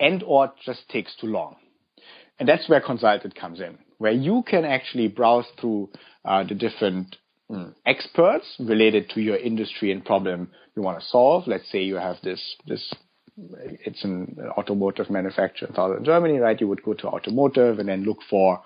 and 0.00 0.22
or 0.24 0.52
just 0.64 0.88
takes 0.88 1.14
too 1.16 1.28
long. 1.28 1.56
And 2.40 2.48
that's 2.48 2.68
where 2.68 2.80
Consulted 2.80 3.34
comes 3.34 3.60
in, 3.60 3.78
where 3.98 4.12
you 4.12 4.42
can 4.46 4.64
actually 4.64 5.08
browse 5.08 5.46
through 5.60 5.90
uh, 6.24 6.44
the 6.44 6.54
different 6.54 7.16
mm, 7.50 7.74
experts 7.86 8.56
related 8.58 9.10
to 9.10 9.20
your 9.20 9.36
industry 9.36 9.92
and 9.92 10.04
problem 10.04 10.50
you 10.76 10.82
want 10.82 11.00
to 11.00 11.06
solve. 11.06 11.46
Let's 11.46 11.70
say 11.70 11.82
you 11.82 11.96
have 11.96 12.16
this, 12.22 12.40
this 12.66 12.92
it's 13.84 14.04
an 14.04 14.36
automotive 14.56 15.10
manufacturer 15.10 15.68
in 15.68 15.74
southern 15.74 16.04
Germany, 16.04 16.38
right? 16.38 16.60
You 16.60 16.68
would 16.68 16.82
go 16.82 16.94
to 16.94 17.08
automotive 17.08 17.78
and 17.78 17.88
then 17.88 18.04
look 18.04 18.18
for 18.28 18.62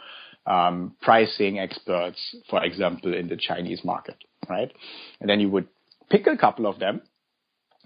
um, 0.47 0.97
pricing 1.00 1.59
experts, 1.59 2.19
for 2.49 2.64
example, 2.64 3.14
in 3.14 3.29
the 3.29 3.37
Chinese 3.37 3.85
market, 3.85 4.17
right? 4.49 4.73
And 5.21 5.29
then 5.29 5.41
you 5.41 5.49
would 5.50 5.69
pick 6.11 6.26
a 6.26 6.37
couple 6.37 6.67
of 6.67 6.79
them 6.79 7.02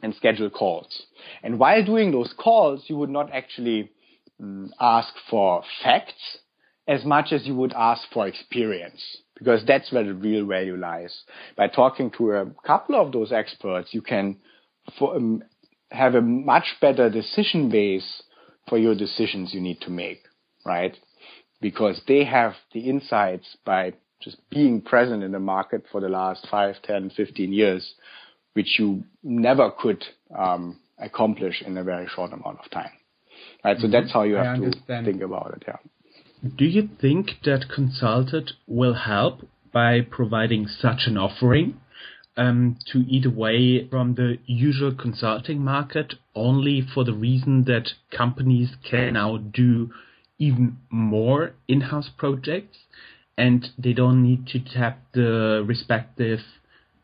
and 0.03 0.15
schedule 0.15 0.51
calls. 0.51 1.03
And 1.43 1.59
while 1.59 1.85
doing 1.85 2.13
those 2.13 2.33
calls, 2.37 2.85
you 2.87 2.97
would 2.97 3.11
not 3.11 3.33
actually 3.33 3.91
um, 4.41 4.73
ask 4.81 5.13
for 5.31 5.63
facts 5.83 6.39
as 6.89 7.05
much 7.05 7.33
as 7.33 7.47
you 7.47 7.55
would 7.57 7.73
ask 7.73 8.03
for 8.13 8.27
experience 8.29 9.03
because 9.39 9.65
that's 9.67 9.93
where 9.93 10.05
the 10.05 10.15
real 10.15 10.47
value 10.47 10.77
lies. 10.77 11.15
By 11.57 11.69
talking 11.69 12.11
to 12.19 12.33
a 12.33 12.47
couple 12.65 12.95
of 12.95 13.13
those 13.13 13.33
experts, 13.33 13.89
you 13.93 14.03
can 14.03 14.37
for, 14.99 15.17
um, 15.17 15.43
have 15.91 16.15
a 16.15 16.21
much 16.21 16.77
better 16.81 17.09
decision 17.11 17.71
base 17.71 18.23
for 18.69 18.79
your 18.79 18.95
decisions 18.95 19.55
you 19.55 19.61
need 19.61 19.81
to 19.83 19.91
make, 19.91 20.23
right? 20.65 20.97
Because 21.61 22.01
they 22.09 22.25
have 22.25 22.55
the 22.73 22.81
insights 22.81 23.57
by 23.65 23.95
just 24.21 24.39
being 24.51 24.81
present 24.81 25.23
in 25.23 25.33
the 25.33 25.39
market 25.39 25.85
for 25.93 26.01
the 26.01 26.09
last 26.09 26.47
5, 26.51 26.77
10, 26.83 27.11
15 27.11 27.53
years, 27.53 27.95
which 28.55 28.79
you 28.79 29.05
never 29.23 29.71
could 29.71 30.05
um, 30.37 30.81
accomplish 30.99 31.63
in 31.65 31.77
a 31.77 31.85
very 31.85 32.09
short 32.15 32.33
amount 32.33 32.59
of 32.65 32.71
time. 32.71 32.91
Right? 33.65 33.77
So 33.79 33.85
mm-hmm. 33.85 33.93
that's 33.93 34.13
how 34.13 34.23
you 34.23 34.35
have 34.35 34.57
to 34.57 34.73
think 35.05 35.23
about 35.23 35.55
it. 35.57 35.65
Yeah. 35.67 35.77
Do 36.57 36.65
you 36.65 36.89
think 37.01 37.31
that 37.45 37.67
Consulted 37.75 38.53
will 38.67 38.95
help 38.95 39.47
by 39.73 40.01
providing 40.01 40.67
such 40.67 41.03
an 41.07 41.17
offering? 41.17 41.81
Um, 42.37 42.77
to 42.93 42.99
eat 43.09 43.25
away 43.25 43.89
from 43.89 44.15
the 44.15 44.39
usual 44.47 44.95
consulting 44.95 45.63
market 45.63 46.15
only 46.35 46.83
for 46.95 47.05
the 47.05 47.15
reason 47.15 47.65
that 47.65 47.91
companies 48.11 48.71
can 48.89 49.15
now 49.15 49.37
do 49.39 49.91
even 50.39 50.77
more 50.91 51.53
in-house 51.67 52.11
projects 52.17 52.77
and 53.39 53.69
they 53.79 53.93
don't 53.93 54.23
need 54.23 54.47
to 54.47 54.59
tap 54.59 55.01
the 55.15 55.65
respective 55.67 56.41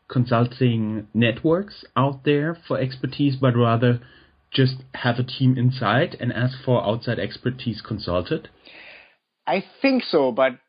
consulting 0.07 1.07
networks 1.13 1.83
out 1.95 2.23
there 2.23 2.57
for 2.67 2.79
expertise, 2.79 3.35
but 3.35 3.55
rather 3.55 3.99
just 4.51 4.75
have 4.93 5.17
a 5.17 5.23
team 5.23 5.57
inside 5.57 6.15
and 6.19 6.31
ask 6.31 6.57
for 6.63 6.83
outside 6.85 7.19
expertise 7.19 7.81
consulted? 7.81 8.49
I 9.45 9.63
think 9.81 10.03
so, 10.03 10.31
but 10.31 10.59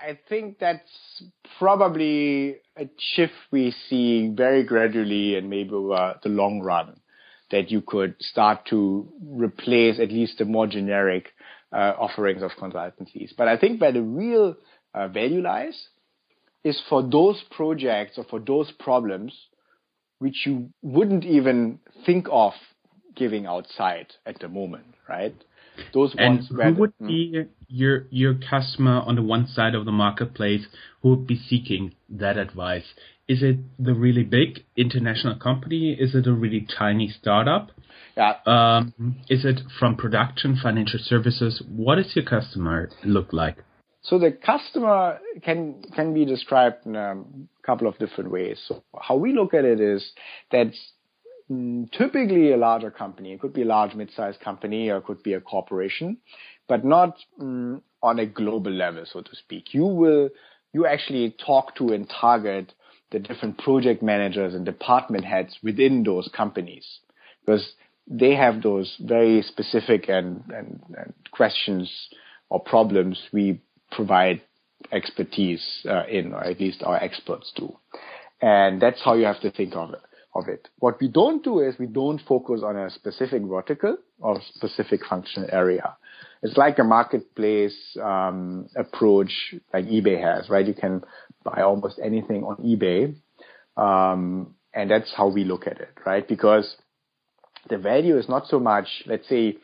I 0.00 0.18
think 0.28 0.58
that's 0.58 1.22
probably 1.58 2.56
a 2.76 2.88
shift 2.98 3.32
we 3.50 3.74
see 3.88 4.32
very 4.34 4.62
gradually 4.62 5.36
and 5.36 5.50
maybe 5.50 5.72
over 5.72 6.14
the 6.22 6.28
long 6.28 6.60
run 6.60 7.00
that 7.50 7.70
you 7.70 7.80
could 7.80 8.14
start 8.20 8.66
to 8.66 9.08
replace 9.20 9.98
at 9.98 10.10
least 10.10 10.38
the 10.38 10.44
more 10.44 10.66
generic 10.66 11.28
uh, 11.72 11.94
offerings 11.98 12.42
of 12.42 12.52
consultancies. 12.52 13.30
But 13.36 13.48
I 13.48 13.56
think 13.56 13.80
where 13.80 13.92
the 13.92 14.02
real 14.02 14.56
uh, 14.94 15.08
value 15.08 15.40
lies 15.40 15.88
is 16.62 16.80
for 16.88 17.02
those 17.02 17.42
projects 17.50 18.18
or 18.18 18.24
for 18.24 18.38
those 18.40 18.70
problems 18.78 19.32
which 20.18 20.46
you 20.46 20.70
wouldn't 20.82 21.24
even 21.24 21.78
think 22.04 22.26
of 22.30 22.52
giving 23.16 23.46
outside 23.46 24.06
at 24.26 24.38
the 24.40 24.48
moment, 24.48 24.94
right? 25.08 25.34
Those 25.94 26.14
and 26.18 26.40
who 26.40 26.74
would 26.80 26.92
hmm. 26.98 27.06
be 27.06 27.44
your 27.68 28.06
your 28.10 28.34
customer 28.34 29.00
on 29.00 29.16
the 29.16 29.22
one 29.22 29.46
side 29.46 29.74
of 29.74 29.84
the 29.84 29.92
marketplace 29.92 30.66
who 31.02 31.10
would 31.10 31.26
be 31.26 31.36
seeking 31.36 31.94
that 32.08 32.36
advice? 32.36 32.84
Is 33.28 33.42
it 33.42 33.58
the 33.78 33.94
really 33.94 34.24
big 34.24 34.64
international 34.76 35.36
company? 35.36 35.92
Is 35.98 36.14
it 36.14 36.26
a 36.26 36.32
really 36.32 36.66
tiny 36.78 37.08
startup? 37.08 37.70
Yeah. 38.16 38.34
Um, 38.46 39.16
is 39.28 39.44
it 39.44 39.60
from 39.78 39.96
production, 39.96 40.58
financial 40.60 40.98
services? 41.02 41.62
What 41.68 41.96
does 41.96 42.16
your 42.16 42.24
customer 42.24 42.90
look 43.04 43.32
like? 43.32 43.58
So 44.00 44.18
the 44.18 44.32
customer 44.32 45.18
can 45.42 45.82
can 45.94 46.14
be 46.14 46.24
described 46.24 46.86
in 46.86 46.96
a 46.96 47.22
couple 47.64 47.86
of 47.86 47.98
different 47.98 48.30
ways. 48.30 48.58
So 48.66 48.82
how 48.98 49.16
we 49.16 49.34
look 49.34 49.52
at 49.52 49.64
it 49.64 49.80
is 49.80 50.10
that 50.50 50.72
Mm, 51.50 51.90
typically 51.92 52.52
a 52.52 52.58
larger 52.58 52.90
company. 52.90 53.32
It 53.32 53.40
could 53.40 53.54
be 53.54 53.62
a 53.62 53.66
large 53.66 53.94
mid-sized 53.94 54.40
company 54.40 54.90
or 54.90 54.98
it 54.98 55.04
could 55.04 55.22
be 55.22 55.32
a 55.32 55.40
corporation, 55.40 56.18
but 56.68 56.84
not 56.84 57.16
um, 57.40 57.82
on 58.02 58.18
a 58.18 58.26
global 58.26 58.70
level, 58.70 59.04
so 59.10 59.20
to 59.22 59.36
speak. 59.36 59.74
You 59.74 59.86
will, 59.86 60.28
you 60.72 60.86
actually 60.86 61.34
talk 61.44 61.74
to 61.76 61.92
and 61.92 62.08
target 62.08 62.72
the 63.10 63.18
different 63.18 63.58
project 63.58 64.02
managers 64.02 64.54
and 64.54 64.64
department 64.64 65.24
heads 65.24 65.58
within 65.62 66.02
those 66.02 66.28
companies 66.36 66.86
because 67.44 67.72
they 68.06 68.34
have 68.34 68.62
those 68.62 68.96
very 69.00 69.42
specific 69.42 70.08
and, 70.08 70.44
and, 70.54 70.82
and 70.96 71.14
questions 71.30 71.90
or 72.50 72.60
problems 72.60 73.20
we 73.32 73.60
provide 73.90 74.42
expertise 74.92 75.86
uh, 75.88 76.04
in, 76.06 76.32
or 76.32 76.44
at 76.44 76.60
least 76.60 76.82
our 76.82 77.02
experts 77.02 77.52
do. 77.56 77.76
And 78.40 78.80
that's 78.80 79.02
how 79.02 79.14
you 79.14 79.24
have 79.24 79.40
to 79.40 79.50
think 79.50 79.74
of 79.74 79.90
it 79.94 80.00
of 80.38 80.48
it. 80.48 80.68
What 80.78 81.00
we 81.00 81.08
don't 81.08 81.42
do 81.42 81.60
is 81.60 81.78
we 81.78 81.86
don't 81.86 82.20
focus 82.26 82.62
on 82.64 82.76
a 82.76 82.90
specific 82.90 83.42
vertical 83.42 83.96
or 84.20 84.40
specific 84.54 85.00
functional 85.08 85.48
area. 85.52 85.96
It's 86.42 86.56
like 86.56 86.78
a 86.78 86.84
marketplace 86.84 87.76
um, 88.02 88.68
approach 88.76 89.32
like 89.72 89.86
eBay 89.86 90.22
has, 90.22 90.48
right? 90.48 90.66
You 90.66 90.74
can 90.74 91.02
buy 91.44 91.62
almost 91.62 91.98
anything 92.02 92.44
on 92.44 92.56
eBay. 92.56 93.14
Um, 93.76 94.54
and 94.74 94.90
that's 94.90 95.12
how 95.16 95.28
we 95.28 95.44
look 95.44 95.66
at 95.66 95.80
it, 95.80 95.92
right? 96.04 96.26
Because 96.26 96.76
the 97.68 97.78
value 97.78 98.16
is 98.18 98.28
not 98.28 98.46
so 98.46 98.58
much, 98.58 98.86
let's 99.06 99.28
say, 99.28 99.56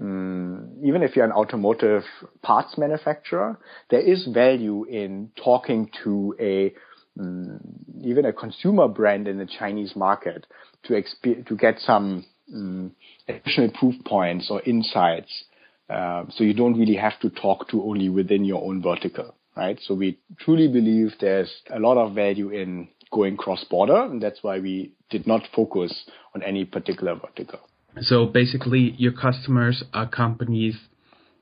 um, 0.00 0.70
even 0.82 1.02
if 1.02 1.14
you're 1.14 1.24
an 1.24 1.32
automotive 1.32 2.02
parts 2.42 2.76
manufacturer, 2.76 3.58
there 3.90 4.00
is 4.00 4.26
value 4.32 4.84
in 4.84 5.30
talking 5.42 5.90
to 6.02 6.34
a 6.40 6.74
um, 7.18 7.60
even 8.02 8.24
a 8.24 8.32
consumer 8.32 8.88
brand 8.88 9.28
in 9.28 9.38
the 9.38 9.46
Chinese 9.46 9.94
market 9.94 10.46
to 10.84 10.94
exp- 10.94 11.46
to 11.46 11.56
get 11.56 11.78
some 11.78 12.24
um, 12.52 12.92
additional 13.28 13.70
proof 13.70 13.94
points 14.04 14.48
or 14.50 14.60
insights. 14.62 15.44
Uh, 15.88 16.24
so 16.30 16.44
you 16.44 16.54
don't 16.54 16.78
really 16.78 16.96
have 16.96 17.18
to 17.20 17.30
talk 17.30 17.68
to 17.68 17.82
only 17.82 18.08
within 18.08 18.44
your 18.44 18.62
own 18.64 18.82
vertical, 18.82 19.34
right? 19.56 19.78
So 19.82 19.94
we 19.94 20.18
truly 20.38 20.66
believe 20.66 21.12
there's 21.20 21.52
a 21.70 21.78
lot 21.78 21.98
of 21.98 22.14
value 22.14 22.50
in 22.50 22.88
going 23.12 23.36
cross-border, 23.36 24.04
and 24.06 24.20
that's 24.20 24.42
why 24.42 24.58
we 24.58 24.92
did 25.10 25.26
not 25.26 25.42
focus 25.54 26.08
on 26.34 26.42
any 26.42 26.64
particular 26.64 27.14
vertical. 27.14 27.60
So 28.00 28.26
basically, 28.26 28.94
your 28.98 29.12
customers 29.12 29.84
are 29.92 30.08
companies 30.08 30.76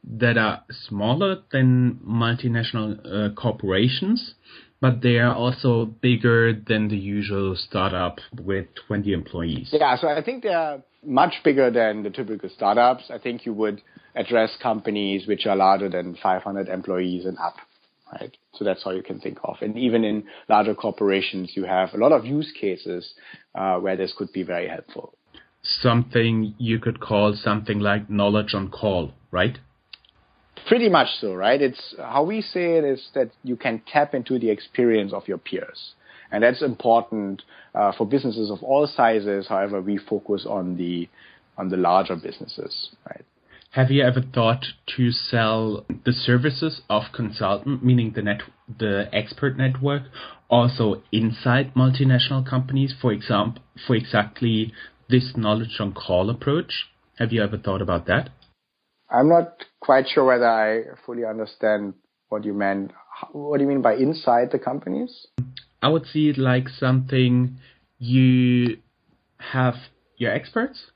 that 0.04 0.36
are 0.36 0.64
smaller 0.88 1.38
than 1.52 2.00
multinational 2.06 2.98
uh, 3.06 3.34
corporations, 3.34 4.34
but 4.82 5.00
they 5.00 5.18
are 5.18 5.32
also 5.32 5.86
bigger 5.86 6.52
than 6.52 6.88
the 6.88 6.96
usual 6.96 7.54
startup 7.56 8.18
with 8.40 8.66
20 8.88 9.12
employees. 9.12 9.68
Yeah, 9.70 9.96
so 9.96 10.08
I 10.08 10.22
think 10.22 10.42
they 10.42 10.48
are 10.48 10.82
much 11.06 11.34
bigger 11.44 11.70
than 11.70 12.02
the 12.02 12.10
typical 12.10 12.50
startups. 12.50 13.04
I 13.08 13.18
think 13.18 13.46
you 13.46 13.54
would 13.54 13.80
address 14.16 14.50
companies 14.60 15.28
which 15.28 15.46
are 15.46 15.54
larger 15.54 15.88
than 15.88 16.18
500 16.20 16.68
employees 16.68 17.26
and 17.26 17.38
up, 17.38 17.54
right? 18.12 18.36
So 18.54 18.64
that's 18.64 18.82
how 18.82 18.90
you 18.90 19.04
can 19.04 19.20
think 19.20 19.38
of. 19.44 19.54
And 19.60 19.78
even 19.78 20.02
in 20.02 20.24
larger 20.48 20.74
corporations, 20.74 21.52
you 21.54 21.64
have 21.64 21.90
a 21.94 21.96
lot 21.96 22.10
of 22.10 22.26
use 22.26 22.52
cases 22.60 23.14
uh, 23.54 23.78
where 23.78 23.96
this 23.96 24.12
could 24.18 24.32
be 24.32 24.42
very 24.42 24.68
helpful. 24.68 25.14
Something 25.62 26.56
you 26.58 26.80
could 26.80 26.98
call 26.98 27.36
something 27.36 27.78
like 27.78 28.10
knowledge 28.10 28.52
on 28.52 28.68
call, 28.68 29.12
right? 29.30 29.58
Pretty 30.66 30.88
much 30.88 31.08
so, 31.20 31.34
right? 31.34 31.60
It's 31.60 31.94
how 31.98 32.24
we 32.24 32.40
say 32.40 32.78
it 32.78 32.84
is 32.84 33.08
that 33.14 33.30
you 33.42 33.56
can 33.56 33.82
tap 33.86 34.14
into 34.14 34.38
the 34.38 34.50
experience 34.50 35.12
of 35.12 35.26
your 35.28 35.38
peers. 35.38 35.94
And 36.30 36.42
that's 36.42 36.62
important 36.62 37.42
uh, 37.74 37.92
for 37.96 38.06
businesses 38.06 38.50
of 38.50 38.62
all 38.62 38.86
sizes. 38.86 39.48
However, 39.48 39.80
we 39.80 39.98
focus 39.98 40.46
on 40.48 40.76
the 40.76 41.08
on 41.58 41.68
the 41.68 41.76
larger 41.76 42.16
businesses, 42.16 42.90
right? 43.06 43.24
Have 43.72 43.90
you 43.90 44.02
ever 44.02 44.22
thought 44.22 44.64
to 44.96 45.10
sell 45.12 45.84
the 46.04 46.12
services 46.12 46.82
of 46.88 47.04
consultant, 47.14 47.84
meaning 47.84 48.12
the 48.14 48.22
net, 48.22 48.42
the 48.78 49.08
expert 49.12 49.56
network, 49.56 50.02
also 50.48 51.02
inside 51.10 51.74
multinational 51.74 52.46
companies? 52.48 52.94
For 53.00 53.12
example, 53.12 53.62
for 53.86 53.96
exactly 53.96 54.72
this 55.08 55.32
knowledge 55.36 55.76
on 55.78 55.92
call 55.92 56.30
approach. 56.30 56.88
Have 57.18 57.32
you 57.32 57.42
ever 57.42 57.58
thought 57.58 57.82
about 57.82 58.06
that? 58.06 58.30
I'm 59.12 59.28
not 59.28 59.64
quite 59.80 60.06
sure 60.08 60.24
whether 60.24 60.48
I 60.48 60.96
fully 61.04 61.24
understand 61.24 61.94
what 62.30 62.46
you 62.46 62.54
meant. 62.54 62.92
What 63.32 63.58
do 63.58 63.64
you 63.64 63.68
mean 63.68 63.82
by 63.82 63.94
inside 63.94 64.50
the 64.50 64.58
companies? 64.58 65.26
I 65.82 65.88
would 65.88 66.06
see 66.06 66.30
it 66.30 66.38
like 66.38 66.68
something 66.68 67.58
you 67.98 68.78
have 69.36 69.74
your 70.16 70.32
experts 70.32 70.86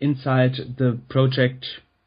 inside 0.00 0.52
the 0.78 0.98
project 1.10 1.66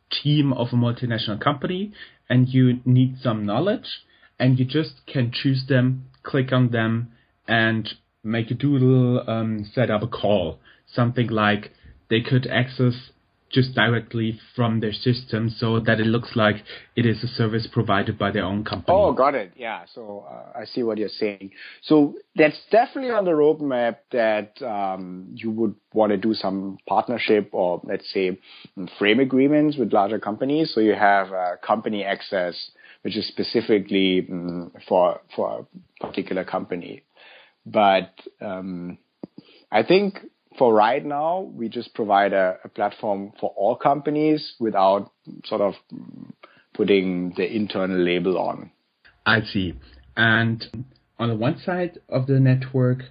team 0.09 0.51
of 0.51 0.69
a 0.71 0.75
multinational 0.75 1.39
company 1.39 1.93
and 2.27 2.49
you 2.49 2.79
need 2.83 3.17
some 3.21 3.45
knowledge 3.45 4.01
and 4.39 4.57
you 4.57 4.65
just 4.65 5.01
can 5.05 5.31
choose 5.31 5.65
them, 5.69 6.05
click 6.23 6.51
on 6.51 6.71
them 6.71 7.11
and 7.47 7.93
make 8.23 8.49
a 8.49 8.55
doodle, 8.55 9.23
um, 9.29 9.69
set 9.71 9.91
up 9.91 10.01
a 10.01 10.07
call. 10.07 10.59
Something 10.91 11.27
like 11.27 11.71
they 12.09 12.21
could 12.21 12.47
access 12.47 13.11
just 13.51 13.73
directly 13.75 14.39
from 14.55 14.79
their 14.79 14.91
system 14.91 15.49
so 15.49 15.79
that 15.79 15.99
it 15.99 16.07
looks 16.07 16.35
like 16.35 16.57
it 16.95 17.05
is 17.05 17.23
a 17.23 17.27
service 17.27 17.67
provided 17.71 18.17
by 18.17 18.31
their 18.31 18.43
own 18.43 18.63
company. 18.63 18.97
Oh, 18.97 19.13
got 19.13 19.35
it. 19.35 19.53
Yeah. 19.55 19.83
So 19.93 20.25
uh, 20.29 20.59
I 20.59 20.65
see 20.65 20.83
what 20.83 20.97
you're 20.97 21.09
saying. 21.09 21.51
So 21.83 22.15
that's 22.35 22.59
definitely 22.71 23.11
on 23.11 23.25
the 23.25 23.31
roadmap 23.31 23.97
that 24.11 24.61
um, 24.61 25.27
you 25.35 25.51
would 25.51 25.75
want 25.93 26.11
to 26.11 26.17
do 26.17 26.33
some 26.33 26.77
partnership 26.87 27.49
or 27.53 27.81
let's 27.83 28.11
say 28.11 28.37
frame 28.97 29.19
agreements 29.19 29.77
with 29.77 29.93
larger 29.93 30.19
companies. 30.19 30.73
So 30.73 30.81
you 30.81 30.95
have 30.95 31.31
uh, 31.31 31.57
company 31.65 32.03
access, 32.03 32.71
which 33.03 33.15
is 33.15 33.27
specifically 33.27 34.27
um, 34.29 34.71
for 34.87 35.21
for 35.35 35.67
a 36.01 36.07
particular 36.07 36.43
company. 36.43 37.03
But 37.65 38.11
um, 38.41 38.97
I 39.71 39.83
think 39.83 40.19
for 40.57 40.73
right 40.73 41.03
now, 41.05 41.51
we 41.53 41.69
just 41.69 41.93
provide 41.93 42.33
a, 42.33 42.57
a 42.63 42.69
platform 42.69 43.33
for 43.39 43.53
all 43.55 43.75
companies 43.75 44.53
without 44.59 45.11
sort 45.45 45.61
of 45.61 45.73
putting 46.73 47.33
the 47.35 47.45
internal 47.45 47.97
label 47.97 48.37
on. 48.37 48.71
I 49.25 49.41
see. 49.41 49.73
And 50.15 50.65
on 51.19 51.29
the 51.29 51.35
one 51.35 51.57
side 51.59 51.99
of 52.09 52.27
the 52.27 52.39
network, 52.39 53.03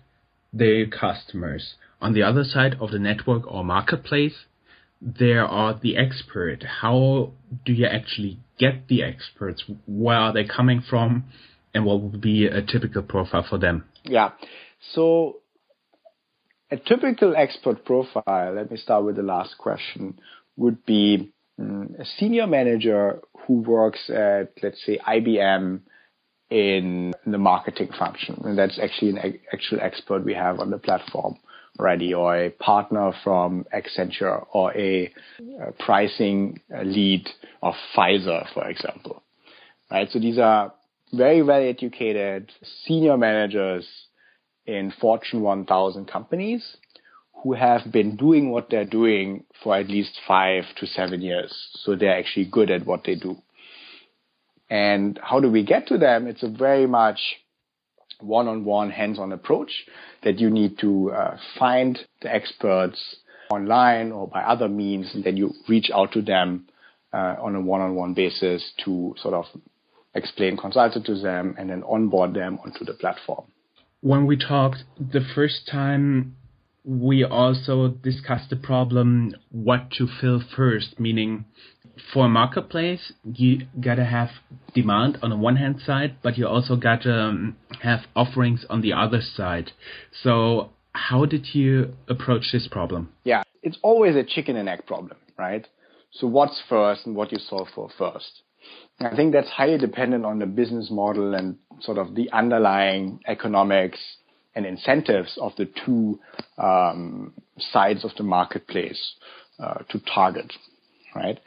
the 0.53 0.87
customers. 0.87 1.75
On 2.01 2.12
the 2.12 2.23
other 2.23 2.45
side 2.45 2.77
of 2.81 2.90
the 2.90 2.99
network 2.99 3.51
or 3.51 3.64
marketplace, 3.64 4.45
there 5.01 5.45
are 5.45 5.79
the 5.81 5.97
expert. 5.97 6.64
How 6.81 7.33
do 7.64 7.73
you 7.73 7.87
actually 7.87 8.38
get 8.59 8.88
the 8.88 9.03
experts? 9.03 9.64
Where 9.87 10.16
are 10.16 10.33
they 10.33 10.45
coming 10.45 10.83
from? 10.88 11.25
And 11.75 11.85
what 11.85 12.01
would 12.01 12.21
be 12.21 12.47
a 12.47 12.62
typical 12.62 13.03
profile 13.03 13.45
for 13.49 13.59
them? 13.59 13.85
Yeah. 14.05 14.31
So 14.92 15.40
a 16.75 16.77
typical 16.77 17.37
expert 17.37 17.85
profile, 17.85 18.55
let 18.55 18.69
me 18.71 18.77
start 18.77 19.05
with 19.05 19.15
the 19.15 19.23
last 19.23 19.57
question, 19.59 20.19
would 20.57 20.85
be 20.85 21.33
um, 21.59 21.95
a 22.01 22.05
senior 22.19 22.49
manager 22.49 23.21
who 23.47 23.61
works 23.61 24.11
at, 24.11 24.53
let's 24.61 24.85
say, 24.85 24.99
IBM 24.99 25.81
in 26.51 27.15
the 27.25 27.39
marketing 27.39 27.91
function. 27.97 28.43
And 28.45 28.59
that's 28.59 28.79
actually 28.81 29.11
an 29.11 29.39
actual 29.53 29.79
expert 29.81 30.25
we 30.25 30.35
have 30.35 30.59
on 30.59 30.71
the 30.71 30.79
platform 30.79 31.39
already, 31.79 32.13
or 32.13 32.37
a 32.37 32.51
partner 32.51 33.13
from 33.23 33.67
Accenture, 33.73 34.45
or 34.53 34.77
a, 34.77 35.13
a 35.61 35.73
pricing 35.85 36.61
lead 36.83 37.29
of 37.63 37.75
Pfizer, 37.97 38.53
for 38.53 38.69
example. 38.69 39.23
Right? 39.91 40.09
So 40.11 40.19
these 40.19 40.39
are 40.39 40.73
very 41.13 41.43
well 41.43 41.63
educated 41.63 42.51
senior 42.85 43.17
managers 43.17 43.87
in 44.66 44.92
Fortune 45.00 45.42
1000 45.42 46.07
companies 46.07 46.77
who 47.42 47.53
have 47.53 47.92
been 47.92 48.16
doing 48.16 48.50
what 48.50 48.70
they're 48.70 48.87
doing 48.87 49.44
for 49.62 49.77
at 49.77 49.88
least 49.88 50.18
five 50.27 50.64
to 50.77 50.87
seven 50.87 51.20
years. 51.20 51.53
So 51.74 51.94
they're 51.94 52.18
actually 52.18 52.46
good 52.46 52.70
at 52.70 52.87
what 52.87 53.05
they 53.05 53.16
do. 53.16 53.37
And 54.70 55.20
how 55.22 55.40
do 55.40 55.50
we 55.50 55.62
get 55.62 55.87
to 55.88 55.98
them? 55.98 56.27
It's 56.27 56.42
a 56.42 56.48
very 56.48 56.87
much 56.87 57.18
one-on-one 58.20 58.90
hands-on 58.90 59.33
approach 59.33 59.70
that 60.22 60.38
you 60.38 60.48
need 60.48 60.79
to 60.79 61.12
uh, 61.12 61.37
find 61.59 61.98
the 62.22 62.35
experts 62.35 63.16
online 63.50 64.11
or 64.11 64.27
by 64.27 64.42
other 64.42 64.68
means, 64.68 65.14
and 65.14 65.22
then 65.22 65.37
you 65.37 65.53
reach 65.68 65.90
out 65.94 66.12
to 66.12 66.22
them 66.22 66.66
uh, 67.12 67.37
on 67.40 67.55
a 67.55 67.61
one-on-one 67.61 68.14
basis 68.14 68.72
to 68.87 69.14
sort 69.18 69.35
of 69.35 69.44
explain 70.14 70.57
consulted 70.57 71.05
to 71.05 71.14
them 71.20 71.55
and 71.59 71.68
then 71.68 71.83
onboard 71.83 72.33
them 72.33 72.59
onto 72.64 72.85
the 72.85 72.94
platform 72.94 73.44
when 74.05 74.27
we 74.27 74.37
talked 74.37 74.85
the 74.99 75.25
first 75.35 75.67
time, 75.67 76.37
we 76.85 77.25
also 77.25 77.88
discussed 77.88 78.51
the 78.51 78.57
problem 78.57 79.35
what 79.51 79.90
to 79.93 80.07
fill 80.21 80.43
first, 80.55 81.01
meaning 81.01 81.47
for 82.12 82.27
a 82.27 82.29
marketplace, 82.29 83.14
you 83.25 83.67
gotta 83.81 84.05
have 84.05 84.29
demand 84.75 85.17
on 85.23 85.31
the 85.31 85.37
one 85.37 85.57
hand 85.57 85.81
side, 85.87 86.17
but 86.23 86.37
you 86.37 86.47
also 86.47 86.77
gotta 86.77 87.19
um, 87.19 87.57
have 87.81 88.01
offerings 88.14 88.67
on 88.69 88.83
the 88.83 88.93
other 88.93 89.23
side. 89.23 89.71
So 90.23 90.73
how 90.93 91.25
did 91.25 91.55
you 91.55 91.95
approach 92.07 92.53
this 92.53 92.69
problem? 92.69 93.09
Yeah, 93.25 93.43
it's 93.62 93.79
always 93.83 94.17
a 94.17 94.23
chicken 94.23 94.57
and 94.57 94.69
egg 94.69 94.85
problem, 94.85 95.17
right? 95.38 95.67
So 96.11 96.27
what's 96.27 96.62
first 96.69 97.07
and 97.07 97.17
what 97.17 97.33
you 97.33 97.38
solve 97.38 97.69
for 97.75 97.88
first? 97.97 98.43
I 99.00 99.16
think 99.16 99.33
that's 99.33 99.48
highly 99.48 99.79
dependent 99.79 100.24
on 100.24 100.38
the 100.38 100.46
business 100.46 100.90
model 100.90 101.35
and 101.35 101.57
sort 101.81 101.98
of 101.98 102.14
the 102.14 102.31
underlying 102.31 103.20
economics 103.27 103.98
and 104.55 104.64
incentives 104.64 105.37
of 105.40 105.53
the 105.57 105.68
two 105.85 106.20
um, 106.59 107.33
sides 107.59 108.05
of 108.05 108.12
the 108.16 108.22
marketplace 108.22 109.14
uh, 109.59 109.79
to 109.90 110.00
target, 110.12 110.53
right? 111.14 111.40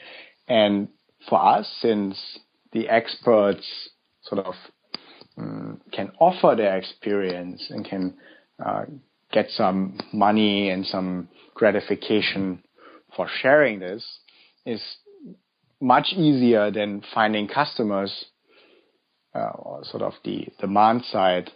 And 0.47 0.89
for 1.29 1.43
us, 1.43 1.71
since 1.81 2.17
the 2.73 2.89
experts 2.89 3.65
sort 4.23 4.45
of 4.45 4.53
um, 5.37 5.81
can 5.91 6.11
offer 6.19 6.55
their 6.55 6.77
experience 6.77 7.67
and 7.69 7.85
can 7.85 8.15
uh, 8.63 8.85
get 9.31 9.49
some 9.51 9.99
money 10.11 10.69
and 10.69 10.85
some 10.85 11.29
gratification 11.53 12.63
for 13.15 13.27
sharing 13.41 13.79
this, 13.79 14.03
is 14.65 14.81
much 15.79 16.13
easier 16.13 16.71
than 16.71 17.03
finding 17.13 17.47
customers 17.47 18.25
uh, 19.35 19.51
or 19.55 19.83
sort 19.83 20.03
of 20.03 20.13
the 20.23 20.47
demand 20.59 21.03
side 21.05 21.51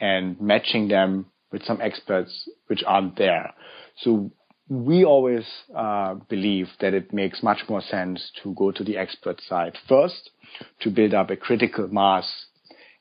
and 0.00 0.40
matching 0.40 0.88
them 0.88 1.26
with 1.52 1.62
some 1.64 1.80
experts 1.80 2.48
which 2.66 2.82
aren't 2.86 3.16
there. 3.16 3.52
So 3.98 4.30
we 4.68 5.04
always 5.04 5.46
uh, 5.76 6.14
believe 6.28 6.68
that 6.80 6.94
it 6.94 7.12
makes 7.12 7.42
much 7.42 7.60
more 7.68 7.82
sense 7.82 8.30
to 8.42 8.54
go 8.54 8.72
to 8.72 8.82
the 8.82 8.96
expert 8.96 9.40
side 9.42 9.76
first 9.88 10.30
to 10.80 10.90
build 10.90 11.14
up 11.14 11.30
a 11.30 11.36
critical 11.36 11.88
mass 11.88 12.46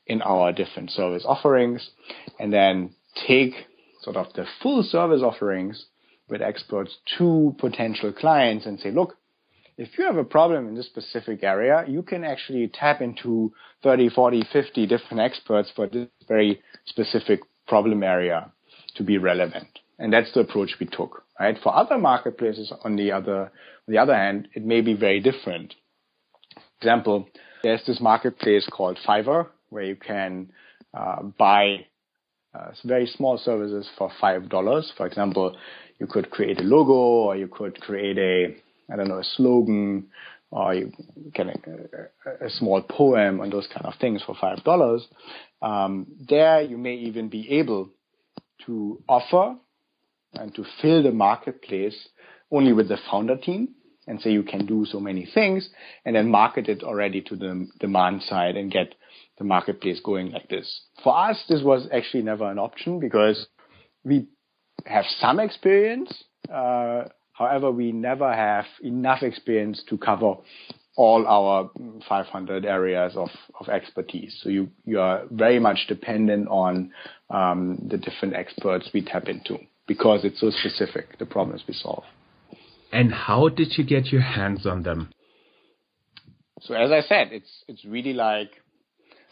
in 0.06 0.22
our 0.22 0.52
different 0.52 0.92
service 0.92 1.24
offerings 1.26 1.90
and 2.40 2.52
then 2.52 2.94
take 3.28 3.54
sort 4.02 4.18
of 4.18 4.28
the 4.34 4.46
full 4.62 4.84
service 4.84 5.22
offerings 5.24 5.86
with 6.28 6.42
experts 6.42 6.98
to 7.18 7.56
potential 7.60 8.12
clients 8.12 8.66
and 8.66 8.80
say, 8.80 8.92
look, 8.92 9.16
if 9.78 9.98
you 9.98 10.06
have 10.06 10.18
a 10.18 10.24
problem 10.24 10.68
in 10.68 10.76
this 10.76 10.86
specific 10.86 11.44
area, 11.44 11.84
you 11.88 12.04
can 12.04 12.24
actually 12.24 12.68
tap 12.68 13.02
into 13.02 13.54
30, 13.82 14.10
40, 14.10 14.44
50 14.52 14.88
different 14.88 15.20
experts 15.20 15.72
for 15.76 15.88
this 15.88 16.08
very 16.28 16.62
specific 16.86 17.42
problem 17.68 18.04
area 18.04 18.52
to 18.96 19.04
be 19.04 19.18
relevant. 19.18 19.80
And 20.00 20.12
that's 20.12 20.34
the 20.34 20.42
approach 20.42 20.76
we 20.80 20.86
took, 20.86 21.24
right? 21.40 21.58
For 21.62 21.76
other 21.76 21.98
marketplaces, 21.98 22.72
on 22.84 22.96
the 22.96 23.12
other, 23.12 23.44
on 23.44 23.52
the 23.88 23.98
other 23.98 24.16
hand, 24.16 24.48
it 24.54 24.64
may 24.64 24.82
be 24.82 24.94
very 24.94 25.20
different. 25.20 25.74
For 26.54 26.62
example, 26.82 27.28
there's 27.64 27.86
this 27.86 28.02
marketplace 28.02 28.68
called 28.72 29.00
Fiverr 29.08 29.48
where 29.70 29.84
you 29.84 29.96
can 29.96 30.52
uh, 30.94 31.24
buy 31.24 31.86
uh, 32.54 32.72
very 32.84 33.08
small 33.08 33.38
services 33.38 33.90
for 33.98 34.12
five 34.22 34.50
dollars. 34.50 34.92
For 34.96 35.08
example, 35.08 35.56
you 36.00 36.06
could 36.06 36.30
create 36.30 36.60
a 36.60 36.64
logo, 36.64 36.94
or 36.94 37.36
you 37.36 37.48
could 37.48 37.80
create 37.82 38.18
a 38.18 38.56
I 38.94 38.96
don't 38.96 39.08
know 39.08 39.20
a 39.20 39.24
slogan, 39.24 40.08
or 40.52 40.76
you 40.76 40.92
can 41.34 41.50
a, 41.50 42.46
a 42.46 42.50
small 42.52 42.84
poem 42.84 43.42
and 43.42 43.52
those 43.52 43.68
kind 43.68 43.88
of 43.88 43.96
things 44.00 44.22
for 44.24 44.36
five 44.40 44.64
dollars. 44.64 45.08
Um, 45.62 46.06
there, 46.30 46.62
you 46.62 46.78
may 46.78 46.94
even 46.96 47.30
be 47.30 47.50
able 47.60 47.90
to 48.68 49.02
offer 49.10 49.56
and 50.34 50.54
to 50.56 50.64
fill 50.82 51.02
the 51.02 51.12
marketplace 51.12 52.08
only 52.52 52.72
with 52.72 52.88
the 52.88 52.98
founder 53.10 53.36
team 53.36 53.70
and 54.06 54.22
say 54.22 54.32
you 54.32 54.44
can 54.44 54.66
do 54.66 54.86
so 54.86 55.00
many 55.00 55.28
things 55.34 55.70
and 56.06 56.16
then 56.16 56.30
market 56.30 56.68
it 56.68 56.84
already 56.84 57.22
to 57.22 57.36
the 57.36 57.68
demand 57.80 58.22
side 58.24 58.58
and 58.58 58.72
get 58.72 58.94
the 59.38 59.44
marketplace 59.44 60.00
going 60.04 60.32
like 60.32 60.50
this. 60.50 60.82
For 61.04 61.18
us, 61.18 61.44
this 61.50 61.64
was 61.64 61.88
actually 61.92 62.24
never 62.24 62.50
an 62.50 62.60
option 62.60 63.00
because 63.00 63.48
we 64.04 64.28
have 64.86 65.06
some 65.20 65.40
experience. 65.40 66.24
Uh, 66.54 67.06
however, 67.34 67.72
we 67.72 67.92
never 67.92 68.34
have 68.34 68.66
enough 68.82 69.24
experience 69.24 69.84
to 69.90 69.98
cover 69.98 70.36
all 70.96 71.26
our 71.28 71.72
500 72.08 72.66
areas 72.66 73.14
of, 73.16 73.30
of 73.60 73.68
expertise. 73.68 74.40
So 74.44 74.50
you, 74.50 74.70
you 74.86 75.00
are 75.00 75.24
very 75.32 75.60
much 75.60 75.86
dependent 75.88 76.48
on 76.50 76.92
um, 77.30 77.88
the 77.90 77.98
different 77.98 78.36
experts 78.36 78.90
we 78.94 79.04
tap 79.04 79.28
into 79.28 79.58
because 79.88 80.24
it's 80.24 80.40
so 80.40 80.52
specific, 80.52 81.18
the 81.18 81.26
problems 81.26 81.64
we 81.68 81.74
solve. 81.74 82.04
And 82.92 83.12
how 83.12 83.50
did 83.50 83.78
you 83.78 83.84
get 83.84 84.08
your 84.12 84.22
hands 84.22 84.68
on 84.68 84.84
them? 84.84 85.12
So 86.62 86.76
as 86.76 86.92
I 86.92 87.02
said, 87.02 87.30
it's 87.32 87.64
it's 87.68 87.84
really 87.84 88.14
like 88.14 88.52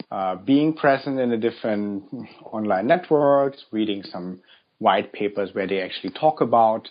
uh, 0.09 0.35
being 0.35 0.73
present 0.73 1.19
in 1.19 1.29
the 1.29 1.37
different 1.37 2.03
online 2.43 2.87
networks, 2.87 3.63
reading 3.71 4.03
some 4.03 4.41
white 4.79 5.13
papers 5.13 5.51
where 5.53 5.67
they 5.67 5.79
actually 5.81 6.11
talk 6.11 6.41
about 6.41 6.89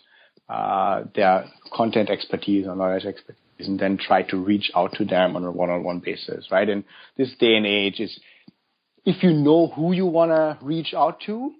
uh, 0.50 1.04
their 1.14 1.44
content 1.72 2.10
expertise 2.10 2.66
or 2.66 2.74
knowledge 2.74 3.04
expertise, 3.04 3.68
and 3.68 3.78
then 3.78 3.96
try 3.96 4.22
to 4.22 4.36
reach 4.36 4.70
out 4.74 4.92
to 4.94 5.04
them 5.04 5.36
on 5.36 5.44
a 5.44 5.50
one-on-one 5.50 6.00
basis, 6.00 6.48
right? 6.50 6.68
And 6.68 6.82
this 7.16 7.32
day 7.38 7.54
and 7.54 7.66
age 7.66 8.00
is, 8.00 8.18
if 9.04 9.22
you 9.22 9.32
know 9.32 9.68
who 9.68 9.92
you 9.92 10.06
want 10.06 10.32
to 10.32 10.58
reach 10.60 10.92
out 10.92 11.20
to, 11.26 11.52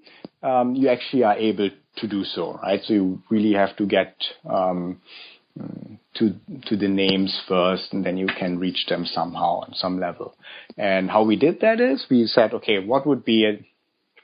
um, 0.42 0.74
you 0.74 0.88
actually 0.88 1.22
are 1.24 1.36
able 1.36 1.70
to 1.98 2.08
do 2.08 2.24
so, 2.24 2.58
right? 2.62 2.80
So 2.84 2.92
you 2.94 3.22
really 3.30 3.52
have 3.52 3.76
to 3.76 3.86
get 3.86 4.16
um, 4.48 5.00
to 6.14 6.34
to 6.66 6.76
the 6.76 6.88
names 6.88 7.40
first, 7.46 7.92
and 7.92 8.04
then 8.04 8.16
you 8.16 8.26
can 8.38 8.58
reach 8.58 8.86
them 8.88 9.04
somehow 9.04 9.60
on 9.60 9.74
some 9.74 10.00
level. 10.00 10.34
And 10.76 11.10
how 11.10 11.24
we 11.24 11.36
did 11.36 11.60
that 11.60 11.80
is 11.80 12.06
we 12.10 12.26
said, 12.26 12.54
okay, 12.54 12.78
what 12.78 13.06
would 13.06 13.24
be 13.24 13.44
a 13.44 13.64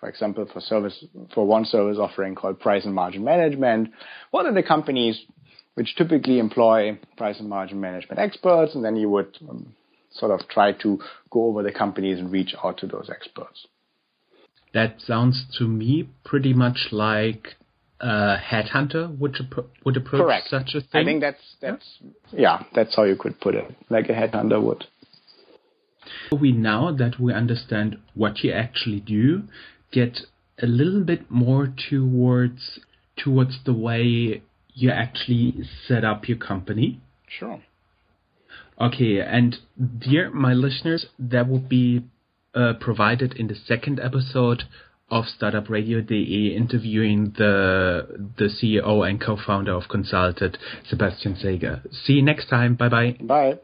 for 0.06 0.10
example, 0.10 0.46
for 0.52 0.60
service 0.60 1.04
for 1.34 1.44
one 1.44 1.64
service 1.64 1.98
offering 1.98 2.36
called 2.36 2.60
price 2.60 2.84
and 2.84 2.94
margin 2.94 3.24
management, 3.24 3.90
what 4.30 4.46
are 4.46 4.54
the 4.54 4.62
companies 4.62 5.20
which 5.74 5.96
typically 5.96 6.38
employ 6.38 6.96
price 7.16 7.40
and 7.40 7.48
margin 7.48 7.80
management 7.80 8.20
experts, 8.20 8.76
and 8.76 8.84
then 8.84 8.94
you 8.94 9.10
would 9.10 9.36
um, 9.50 9.74
sort 10.12 10.30
of 10.30 10.48
try 10.48 10.70
to 10.70 11.00
go 11.30 11.46
over 11.46 11.64
the 11.64 11.72
companies 11.72 12.20
and 12.20 12.30
reach 12.30 12.54
out 12.62 12.78
to 12.78 12.86
those 12.86 13.10
experts. 13.10 13.66
That 14.72 15.00
sounds 15.00 15.44
to 15.58 15.64
me 15.66 16.08
pretty 16.24 16.52
much 16.52 16.88
like 16.92 17.56
a 17.98 18.36
headhunter 18.36 19.18
would 19.18 19.36
would 19.84 19.96
approach 19.96 20.20
Correct. 20.20 20.48
such 20.48 20.76
a 20.76 20.82
thing. 20.82 21.02
I 21.02 21.04
think 21.04 21.20
that's 21.20 21.56
that's 21.60 21.98
yeah? 22.30 22.60
yeah, 22.60 22.62
that's 22.76 22.94
how 22.94 23.02
you 23.02 23.16
could 23.16 23.40
put 23.40 23.56
it, 23.56 23.74
like 23.90 24.08
a 24.08 24.12
headhunter 24.12 24.62
would. 24.62 24.84
We 26.30 26.52
now 26.52 26.92
that 26.92 27.18
we 27.18 27.32
understand 27.32 27.98
what 28.14 28.44
you 28.44 28.52
actually 28.52 29.00
do, 29.00 29.42
get 29.92 30.20
a 30.62 30.66
little 30.66 31.04
bit 31.04 31.30
more 31.30 31.72
towards 31.90 32.80
towards 33.16 33.58
the 33.64 33.72
way 33.72 34.42
you 34.74 34.90
actually 34.90 35.64
set 35.86 36.04
up 36.04 36.28
your 36.28 36.38
company. 36.38 37.00
Sure. 37.26 37.62
Okay, 38.80 39.20
and 39.20 39.56
dear 39.98 40.30
my 40.30 40.52
listeners, 40.52 41.06
that 41.18 41.48
will 41.48 41.58
be 41.60 42.04
uh, 42.54 42.74
provided 42.78 43.32
in 43.34 43.46
the 43.46 43.54
second 43.54 43.98
episode 44.00 44.64
of 45.10 45.24
Startup 45.26 45.68
Radio 45.70 46.00
DE 46.00 46.54
interviewing 46.56 47.32
the 47.38 48.30
the 48.36 48.46
CEO 48.46 49.08
and 49.08 49.20
co-founder 49.20 49.72
of 49.72 49.84
Consulted, 49.88 50.58
Sebastian 50.88 51.36
Sager. 51.36 51.82
See 51.90 52.14
you 52.14 52.22
next 52.22 52.48
time. 52.48 52.74
Bye 52.74 52.88
bye. 52.88 53.16
Bye. 53.20 53.58